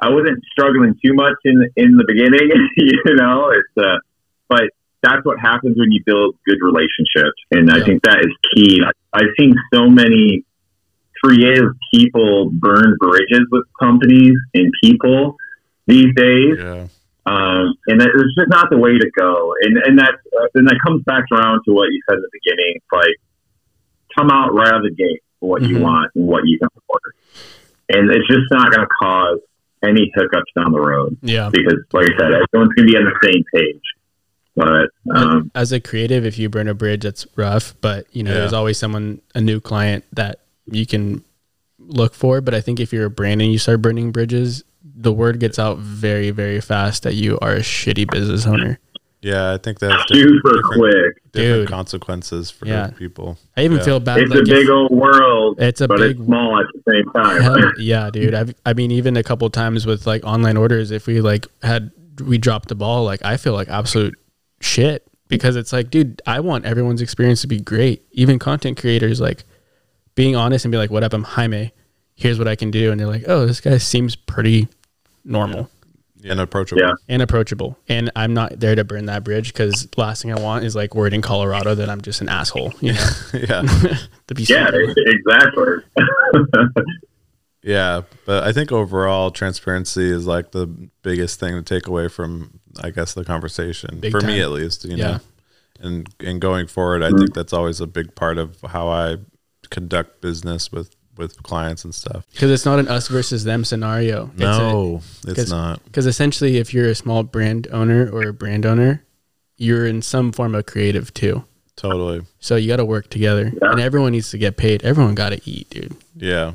I 0.00 0.10
wasn't 0.10 0.42
struggling 0.52 0.94
too 1.04 1.14
much 1.14 1.36
in 1.44 1.56
in 1.76 1.96
the 1.96 2.04
beginning, 2.06 2.50
you 2.76 3.14
know. 3.16 3.50
It's 3.50 3.76
uh, 3.76 3.98
but 4.48 4.68
that's 5.02 5.24
what 5.24 5.38
happens 5.38 5.76
when 5.78 5.92
you 5.92 6.02
build 6.04 6.36
good 6.46 6.58
relationships, 6.60 7.40
and 7.50 7.70
I 7.70 7.84
think 7.84 8.02
that 8.02 8.20
is 8.20 8.32
key. 8.54 8.80
I, 8.84 8.90
I've 9.12 9.32
seen 9.38 9.54
so 9.72 9.88
many 9.88 10.44
creative 11.22 11.72
people 11.92 12.50
burn 12.52 12.96
bridges 12.98 13.46
with 13.50 13.64
companies 13.80 14.36
and 14.52 14.70
people 14.82 15.36
these 15.86 16.14
days, 16.14 16.56
Yeah, 16.58 16.86
um, 17.26 17.74
and 17.86 18.00
that 18.00 18.08
it's 18.14 18.34
just 18.36 18.50
not 18.50 18.68
the 18.70 18.78
way 18.78 18.98
to 18.98 19.10
go. 19.18 19.54
And 19.62 19.78
and 19.78 19.98
that 19.98 20.14
uh, 20.38 20.46
and 20.54 20.66
that 20.68 20.78
comes 20.86 21.02
back 21.04 21.24
around 21.32 21.62
to 21.66 21.72
what 21.72 21.86
you 21.90 22.00
said 22.08 22.16
in 22.16 22.22
the 22.22 22.30
beginning. 22.32 22.72
It's 22.76 22.92
like 22.92 23.16
come 24.16 24.30
out 24.30 24.52
right 24.54 24.68
out 24.68 24.76
of 24.76 24.82
the 24.84 24.94
gate 24.94 25.22
for 25.40 25.48
what 25.50 25.62
you 25.62 25.76
Mhm. 25.76 25.80
want 25.82 26.10
and 26.14 26.26
what 26.26 26.42
you 26.46 26.58
can 26.58 26.68
afford, 26.76 27.14
and 27.90 28.10
it's 28.10 28.26
just 28.28 28.46
not 28.50 28.70
going 28.72 28.86
to 28.86 28.94
cause 29.00 29.38
any 29.82 30.10
hiccups 30.14 30.50
down 30.56 30.72
the 30.72 30.80
road 30.80 31.14
Yeah. 31.22 31.50
because, 31.52 31.78
like 31.92 32.06
I 32.10 32.16
said, 32.18 32.32
everyone's 32.32 32.72
going 32.74 32.86
to 32.88 32.92
be 32.92 32.96
on 32.96 33.04
the 33.04 33.18
same 33.22 33.44
page. 33.54 33.82
But 34.56 34.88
um, 35.14 35.50
As 35.54 35.72
a 35.72 35.80
creative, 35.80 36.24
if 36.24 36.38
you 36.38 36.48
burn 36.48 36.68
a 36.68 36.74
bridge, 36.74 37.02
that's 37.02 37.26
rough. 37.36 37.74
But 37.80 38.06
you 38.12 38.22
know, 38.22 38.30
Yeah. 38.30 38.38
there's 38.40 38.52
always 38.52 38.78
someone, 38.78 39.20
a 39.34 39.40
new 39.40 39.60
client 39.60 40.04
that 40.12 40.40
you 40.66 40.86
can 40.86 41.22
look 41.78 42.14
for. 42.14 42.40
But 42.40 42.54
I 42.54 42.60
think 42.60 42.80
if 42.80 42.92
you're 42.92 43.06
a 43.06 43.10
brand 43.10 43.42
and 43.42 43.50
you 43.52 43.58
start 43.58 43.82
burning 43.82 44.10
bridges, 44.12 44.62
the 44.84 45.12
word 45.12 45.40
gets 45.40 45.58
out 45.58 45.78
very, 45.78 46.30
very 46.30 46.60
fast 46.60 47.02
that 47.04 47.14
you 47.14 47.38
are 47.40 47.52
a 47.52 47.60
shitty 47.60 48.10
business 48.10 48.46
owner. 48.46 48.78
yeah. 49.22 49.52
I 49.54 49.56
think 49.58 49.78
that's 49.78 50.02
super 50.08 50.32
different, 50.34 50.64
quick. 50.66 51.32
different 51.32 51.60
Dude. 51.62 51.68
consequences 51.68 52.50
for 52.50 52.66
Yeah. 52.66 52.88
people. 52.88 53.38
I 53.56 53.64
even 53.64 53.78
Yeah. 53.78 53.82
feel 53.84 54.00
bad. 54.00 54.18
It's 54.20 54.30
like 54.30 54.40
a 54.40 54.42
if- 54.42 54.48
big 54.48 54.68
old 54.68 54.90
world, 54.90 55.56
It's 55.58 55.80
a 55.80 55.88
but 55.88 55.96
big 55.98 56.16
it's 56.16 56.24
small 56.26 56.60
at 56.60 56.66
the 56.74 56.92
same 56.92 57.10
time. 57.12 57.40
Hell, 57.42 57.72
yeah, 57.78 58.10
dude. 58.10 58.34
I've, 58.34 58.54
I 58.66 58.74
mean, 58.74 58.90
even 58.90 59.16
a 59.16 59.22
couple 59.22 59.48
times 59.48 59.86
with 59.86 60.06
like 60.06 60.22
online 60.26 60.58
orders, 60.58 60.90
if 60.90 61.06
we 61.06 61.20
like 61.22 61.46
had 61.62 61.90
we 62.22 62.36
dropped 62.38 62.68
the 62.68 62.74
ball, 62.74 63.04
like 63.04 63.24
I 63.24 63.38
feel 63.38 63.54
like 63.54 63.68
absolute 63.68 64.14
shit 64.60 65.06
because 65.28 65.56
it's 65.56 65.72
like, 65.72 65.90
dude, 65.90 66.20
I 66.26 66.40
want 66.40 66.66
everyone's 66.66 67.00
experience 67.00 67.40
to 67.40 67.46
be 67.46 67.58
great. 67.60 68.02
Even 68.12 68.38
content 68.38 68.76
creators, 68.78 69.20
like 69.22 69.44
being 70.14 70.36
honest 70.36 70.64
and 70.66 70.70
be 70.72 70.78
like, 70.78 70.90
"What 70.90 71.02
up? 71.02 71.12
I'm 71.14 71.24
Jaime. 71.24 71.72
Here's 72.14 72.38
what 72.38 72.48
I 72.48 72.56
can 72.56 72.70
do," 72.70 72.90
and 72.90 73.00
they're 73.00 73.06
like, 73.06 73.24
"Oh, 73.26 73.46
this 73.46 73.60
guy 73.60 73.78
seems 73.78 74.16
pretty 74.16 74.68
normal 75.24 75.70
and 76.24 76.40
approachable. 76.40 76.82
Yeah. 76.82 76.92
and 77.08 77.22
approachable." 77.22 77.76
And 77.88 78.10
I'm 78.14 78.34
not 78.34 78.60
there 78.60 78.74
to 78.74 78.84
burn 78.84 79.06
that 79.06 79.24
bridge 79.24 79.52
because 79.52 79.88
last 79.96 80.22
thing 80.22 80.32
I 80.32 80.40
want 80.40 80.64
is 80.64 80.76
like 80.76 80.94
word 80.94 81.12
in 81.12 81.22
Colorado 81.22 81.74
that 81.74 81.88
I'm 81.90 82.00
just 82.00 82.20
an 82.20 82.28
asshole. 82.28 82.72
You 82.80 82.92
know, 82.94 83.10
yeah. 83.34 83.62
to 84.28 84.34
be 84.34 84.44
yeah, 84.44 84.70
exactly. 84.72 85.76
Yeah, 87.64 88.02
but 88.26 88.44
I 88.44 88.52
think 88.52 88.72
overall 88.72 89.30
transparency 89.30 90.10
is 90.10 90.26
like 90.26 90.52
the 90.52 90.66
biggest 91.02 91.40
thing 91.40 91.54
to 91.54 91.62
take 91.62 91.86
away 91.86 92.08
from 92.08 92.60
I 92.82 92.90
guess 92.90 93.14
the 93.14 93.24
conversation 93.24 94.00
Big 94.00 94.12
for 94.12 94.20
me 94.20 94.40
at 94.42 94.50
least, 94.50 94.84
you 94.84 94.96
Yeah. 94.96 95.10
know. 95.12 95.20
And 95.80 96.08
and 96.20 96.40
going 96.42 96.66
forward, 96.66 97.02
I 97.02 97.08
mm-hmm. 97.08 97.18
think 97.18 97.34
that's 97.34 97.54
always 97.54 97.80
a 97.80 97.86
big 97.86 98.14
part 98.14 98.36
of 98.36 98.60
how 98.68 98.88
I 98.88 99.16
conduct 99.70 100.20
business 100.20 100.70
with 100.70 100.94
with 101.16 101.42
clients 101.42 101.84
and 101.84 101.94
stuff. 101.94 102.24
because 102.32 102.50
it's 102.50 102.64
not 102.64 102.78
an 102.78 102.88
us 102.88 103.08
versus 103.08 103.44
them 103.44 103.64
scenario. 103.64 104.30
It's 104.34 104.42
a- 104.42 104.44
No, 104.46 105.02
it's 105.26 105.34
'cause- 105.34 105.50
not. 105.50 105.84
Because 105.84 106.06
essentially, 106.06 106.56
if 106.58 106.72
you're 106.74 106.88
a 106.88 106.94
small 106.94 107.22
brand 107.22 107.66
owner 107.72 108.08
or 108.12 108.28
a 108.28 108.32
brand 108.32 108.66
owner, 108.66 109.02
you're 109.56 109.86
in 109.86 110.02
some 110.02 110.32
form 110.32 110.54
of 110.54 110.66
creative 110.66 111.14
too. 111.14 111.44
Totally. 111.76 112.22
So 112.40 112.56
you 112.56 112.68
got 112.68 112.76
to 112.76 112.84
work 112.84 113.08
together, 113.10 113.52
Yeah. 113.60 113.70
and 113.72 113.80
everyone 113.80 114.12
needs 114.12 114.30
to 114.30 114.38
get 114.38 114.56
paid. 114.56 114.82
Everyone 114.84 115.14
got 115.14 115.30
to 115.30 115.40
eat, 115.48 115.70
dude. 115.70 115.94
Yeah. 116.16 116.52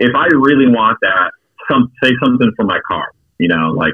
if 0.00 0.14
I 0.14 0.26
really 0.32 0.68
want 0.68 0.96
that, 1.02 1.32
some 1.68 1.90
say 2.02 2.12
something 2.24 2.52
for 2.56 2.64
my 2.64 2.78
car, 2.86 3.08
you 3.38 3.48
know, 3.48 3.72
like 3.72 3.92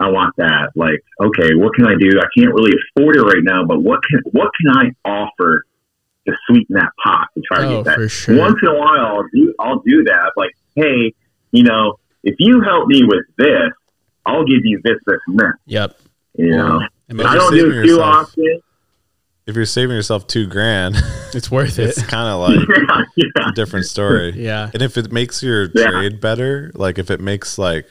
I 0.00 0.10
want 0.10 0.34
that. 0.36 0.70
Like, 0.74 1.00
okay, 1.20 1.54
what 1.54 1.74
can 1.74 1.86
I 1.86 1.94
do? 1.96 2.10
I 2.18 2.26
can't 2.36 2.52
really 2.52 2.72
afford 2.96 3.14
it 3.16 3.22
right 3.22 3.42
now, 3.44 3.64
but 3.64 3.80
what 3.80 4.00
can 4.02 4.20
what 4.32 4.50
can 4.60 4.76
I 5.04 5.08
offer 5.08 5.64
to 6.26 6.34
sweeten 6.46 6.74
that 6.76 6.90
pot 7.04 7.28
and 7.36 7.44
try 7.44 7.60
to 7.62 7.66
Oh, 7.68 7.76
get 7.76 7.84
that? 7.84 7.94
for 7.96 8.08
sure. 8.08 8.38
Once 8.38 8.56
in 8.62 8.68
a 8.68 8.74
while, 8.78 9.06
I'll 9.18 9.28
do 9.32 9.54
I'll 9.60 9.78
do 9.80 10.04
that. 10.04 10.32
Like, 10.36 10.52
hey, 10.74 11.12
you 11.52 11.62
know, 11.62 11.98
if 12.22 12.36
you 12.38 12.60
help 12.62 12.88
me 12.88 13.02
with 13.04 13.24
this, 13.38 13.70
I'll 14.26 14.44
give 14.44 14.60
you 14.64 14.80
this, 14.84 14.96
this, 15.06 15.18
and 15.26 15.38
that. 15.38 15.54
Yep. 15.66 15.98
You 16.36 16.50
know, 16.50 16.80
And 17.08 17.22
I 17.22 17.34
don't 17.34 17.52
do 17.52 17.58
saving 17.60 17.78
it 17.78 17.82
too 17.82 17.88
yourself. 17.90 18.28
often. 18.28 18.60
If 19.46 19.56
you're 19.56 19.66
saving 19.66 19.94
yourself 19.94 20.26
two 20.26 20.46
grand, 20.46 20.96
It's 21.34 21.50
worth 21.50 21.78
it. 21.78 21.90
it's 21.90 22.02
kind 22.02 22.28
of 22.28 22.40
like 22.40 22.66
yeah, 23.16 23.24
yeah. 23.36 23.48
a 23.50 23.52
different 23.52 23.84
story. 23.86 24.32
Yeah. 24.36 24.70
And 24.72 24.82
if 24.82 24.96
it 24.96 25.12
makes 25.12 25.42
your 25.42 25.68
Yeah. 25.74 25.90
trade 25.90 26.20
better, 26.20 26.70
like 26.74 26.98
if 26.98 27.10
it 27.10 27.20
makes 27.20 27.58
like 27.58 27.86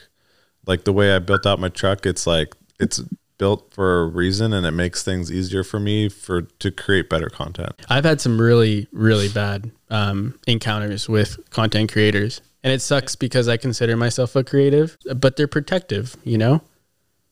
like 0.65 0.83
the 0.85 0.93
way 0.93 1.13
I 1.15 1.19
built 1.19 1.45
out 1.45 1.59
my 1.59 1.69
truck, 1.69 2.05
it's 2.07 2.25
like 2.25 2.55
it's 2.79 3.01
built 3.37 3.73
for 3.73 4.01
a 4.01 4.07
reason 4.07 4.53
and 4.53 4.65
it 4.65 4.71
makes 4.71 5.03
things 5.03 5.31
easier 5.31 5.63
for 5.63 5.79
me 5.79 6.09
for 6.09 6.43
to 6.43 6.71
create 6.71 7.09
better 7.09 7.29
content. 7.29 7.73
I've 7.89 8.05
had 8.05 8.21
some 8.21 8.39
really, 8.39 8.87
really 8.91 9.29
bad 9.29 9.71
um, 9.89 10.39
encounters 10.47 11.09
with 11.09 11.49
content 11.49 11.91
creators, 11.91 12.41
and 12.63 12.71
it 12.71 12.81
sucks 12.81 13.15
because 13.15 13.47
I 13.47 13.57
consider 13.57 13.97
myself 13.97 14.35
a 14.35 14.43
creative, 14.43 14.97
but 15.15 15.35
they're 15.35 15.47
protective, 15.47 16.15
you 16.23 16.37
know, 16.37 16.61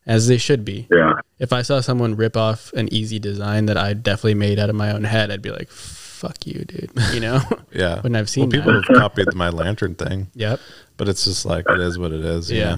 as 0.05 0.27
they 0.27 0.37
should 0.37 0.65
be. 0.65 0.87
yeah. 0.91 1.13
If 1.39 1.53
I 1.53 1.61
saw 1.63 1.81
someone 1.81 2.15
rip 2.15 2.37
off 2.37 2.71
an 2.73 2.93
easy 2.93 3.17
design 3.17 3.65
that 3.65 3.77
I 3.77 3.93
definitely 3.93 4.35
made 4.35 4.59
out 4.59 4.69
of 4.69 4.75
my 4.75 4.91
own 4.91 5.03
head, 5.05 5.31
I'd 5.31 5.41
be 5.41 5.49
like, 5.49 5.69
"Fuck 5.69 6.45
you, 6.45 6.65
dude," 6.65 6.91
you 7.13 7.19
know. 7.19 7.41
Yeah. 7.73 8.01
When 8.01 8.17
I've 8.17 8.29
seen 8.29 8.49
well, 8.49 8.51
people 8.51 8.73
that. 8.73 8.85
have 8.89 8.97
copied 8.97 9.33
my 9.33 9.49
lantern 9.49 9.95
thing, 9.95 10.27
yep. 10.35 10.59
but 10.97 11.07
it's 11.07 11.23
just 11.23 11.45
like 11.45 11.65
it 11.69 11.79
is 11.79 11.97
what 11.97 12.11
it 12.11 12.23
is. 12.23 12.51
Yeah. 12.51 12.57
Yeah. 12.57 12.77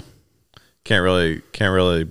Can't 0.83 1.03
really 1.03 1.41
can't 1.51 1.73
really 1.73 2.09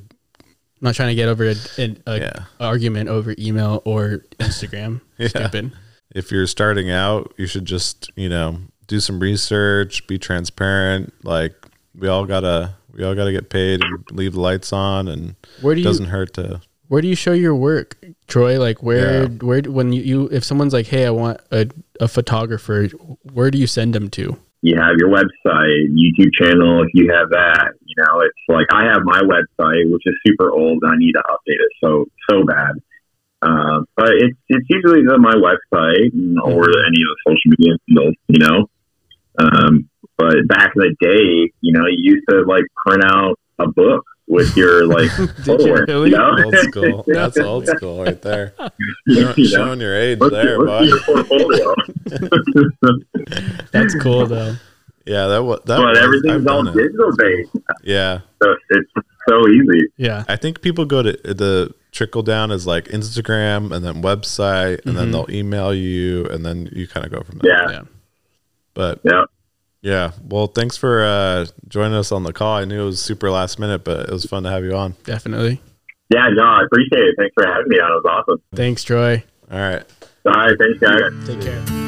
I'm 0.83 0.87
not 0.87 0.95
trying 0.97 1.11
to 1.11 1.15
get 1.15 1.29
over 1.29 1.49
a, 1.49 1.55
an 1.79 2.03
a 2.07 2.19
Yeah. 2.19 2.33
argument 2.59 3.09
over 3.09 3.35
email 3.39 3.83
or 3.85 4.25
Instagram. 4.41 5.01
Yeah. 5.19 5.29
Stupid. 5.29 5.71
if 6.13 6.33
you're 6.33 6.49
starting 6.49 6.91
out, 6.91 7.33
you 7.39 7.47
should 7.47 7.65
just, 7.65 8.11
you 8.17 8.29
know, 8.29 8.59
do 8.89 8.99
some 8.99 9.21
research, 9.21 10.05
be 10.09 10.19
transparent. 10.19 11.15
Like 11.25 11.55
we 11.95 12.09
all 12.09 12.25
gotta 12.27 12.75
we 12.93 13.05
all 13.05 13.15
gotta 13.15 13.31
get 13.31 13.49
paid 13.49 13.81
and 13.83 14.05
leave 14.11 14.33
the 14.33 14.41
lights 14.41 14.73
on 14.73 15.07
and 15.07 15.37
Where 15.61 15.77
do 15.77 15.81
it 15.81 15.85
doesn't 15.85 16.07
hurt 16.07 16.35
to 16.35 16.61
where 16.89 17.01
do 17.01 17.07
you 17.09 17.15
show 17.15 17.33
your 17.33 17.55
work, 17.55 17.97
Troy? 18.27 18.59
Like 18.59 18.83
where 18.83 19.23
Yeah. 19.23 19.29
where 19.41 19.63
when 19.63 19.93
you, 19.93 20.03
you 20.03 20.29
if 20.33 20.43
someone's 20.43 20.73
like, 20.75 20.87
hey, 20.87 21.07
I 21.07 21.11
want 21.11 21.41
a, 21.53 21.69
a 22.01 22.09
photographer, 22.09 22.89
where 23.33 23.51
do 23.53 23.57
you 23.59 23.69
send 23.69 23.95
them 23.95 24.11
to? 24.11 24.37
You 24.63 24.77
have 24.79 24.95
your 24.97 25.11
website, 25.11 25.91
YouTube 25.91 26.31
channel, 26.39 26.83
if 26.83 26.91
you 26.95 27.11
have 27.13 27.31
that, 27.31 27.75
you 27.85 27.95
know, 27.99 28.21
it's 28.21 28.39
like 28.49 28.67
I 28.73 28.85
have 28.85 29.03
my 29.03 29.21
website, 29.21 29.91
which 29.91 30.03
is 30.07 30.15
super 30.27 30.51
old 30.53 30.79
and 30.83 30.93
I 30.93 30.97
need 30.97 31.13
to 31.13 31.23
update 31.29 31.59
it 31.59 31.73
so, 31.83 32.07
so 32.31 32.45
bad. 32.45 32.79
Um, 33.43 33.87
but 33.97 34.11
it's, 34.15 34.39
it's 34.49 34.67
usually 34.71 35.01
on 35.01 35.21
my 35.21 35.35
website 35.35 36.15
or 36.45 36.63
any 36.63 37.03
of 37.03 37.11
the 37.11 37.19
social 37.27 37.51
media 37.59 37.75
handles, 37.89 38.15
you 38.29 38.39
know. 38.39 38.71
Um, 39.39 39.91
but 40.17 40.47
back 40.47 40.71
in 40.77 40.83
the 40.83 40.97
day, 41.01 41.53
you 41.61 41.73
know, 41.73 41.83
you 41.89 42.15
used 42.15 42.25
to 42.31 42.43
like 42.47 42.65
print 42.87 43.03
out 43.05 43.41
a 43.59 43.67
book 43.67 44.05
with 44.33 44.57
your 44.57 44.87
like 44.87 45.11
photo 45.45 45.65
you 45.67 45.75
really? 45.87 46.11
You 46.11 46.17
know? 46.17 46.43
Old 46.45 46.55
school. 46.57 47.05
That's 47.07 47.39
old 47.39 47.67
school 47.77 48.03
right 48.03 48.21
there. 48.23 48.55
You 49.07 49.15
Showing, 49.23 49.27
know? 49.37 49.45
showing 49.45 49.81
your 49.81 49.97
age 49.97 50.19
Let's, 50.21 50.33
there, 50.33 50.59
let's 50.59 50.91
see 51.07 51.29
boy. 51.29 51.75
That's 53.73 53.95
cool 53.97 54.27
though. 54.27 54.55
Yeah, 55.05 55.27
that 55.27 55.43
was 55.43 55.61
that. 55.67 55.79
but 55.79 55.89
was, 55.91 55.99
everything's 55.99 56.47
I've 56.47 56.53
all 56.53 56.63
digital 56.65 57.11
based, 57.17 57.51
Yeah, 57.83 58.21
so 58.43 58.55
it's 58.71 58.91
so 59.29 59.49
easy. 59.49 59.89
Yeah. 59.97 60.25
I 60.29 60.37
think 60.37 60.63
people 60.63 60.85
go 60.85 61.03
to 61.03 61.13
the 61.13 61.75
trickle 61.91 62.23
down 62.23 62.51
is 62.53 62.67
like 62.67 62.85
Instagram 62.87 63.73
and 63.73 63.85
then 63.85 64.03
website, 64.03 64.87
and 64.87 64.97
then 64.97 65.09
Mhm. 65.09 65.13
they'll 65.13 65.31
email 65.37 65.75
you, 65.75 66.27
and 66.27 66.47
then 66.47 66.69
you 66.73 66.87
kind 66.87 67.05
of 67.05 67.13
go 67.13 67.23
from 67.23 67.39
there. 67.39 67.53
Yeah, 67.53 67.71
Yeah. 67.71 67.83
But 68.75 69.01
yeah. 69.05 69.25
Yeah, 69.83 70.13
well, 70.25 70.47
thanks 70.47 70.77
for 70.77 71.03
uh, 71.05 71.47
joining 71.69 71.95
us 71.95 72.13
on 72.13 72.23
the 72.23 72.33
call. 72.33 72.57
I 72.57 72.65
knew 72.65 72.83
it 72.83 72.87
was 72.87 73.03
super 73.03 73.31
last 73.31 73.59
minute, 73.59 73.85
but 73.85 74.09
it 74.09 74.13
was 74.13 74.25
fun 74.25 74.45
to 74.45 74.51
have 74.51 74.65
you 74.65 74.75
on. 74.75 74.95
Definitely. 75.05 75.61
Yeah, 76.09 76.29
no, 76.33 76.45
I 76.45 76.63
appreciate 76.65 77.05
it. 77.05 77.15
Thanks 77.19 77.35
for 77.35 77.47
having 77.47 77.69
me 77.69 77.77
on. 77.77 77.91
It 77.91 78.03
was 78.05 78.25
awesome. 78.29 78.43
Thanks, 78.55 78.85
Troy. 78.85 79.25
All 79.51 79.59
right. 79.59 79.85
All 80.25 80.33
right, 80.33 80.57
thanks, 80.59 80.79
guys. 80.79 81.27
Take 81.27 81.41
care. 81.41 81.82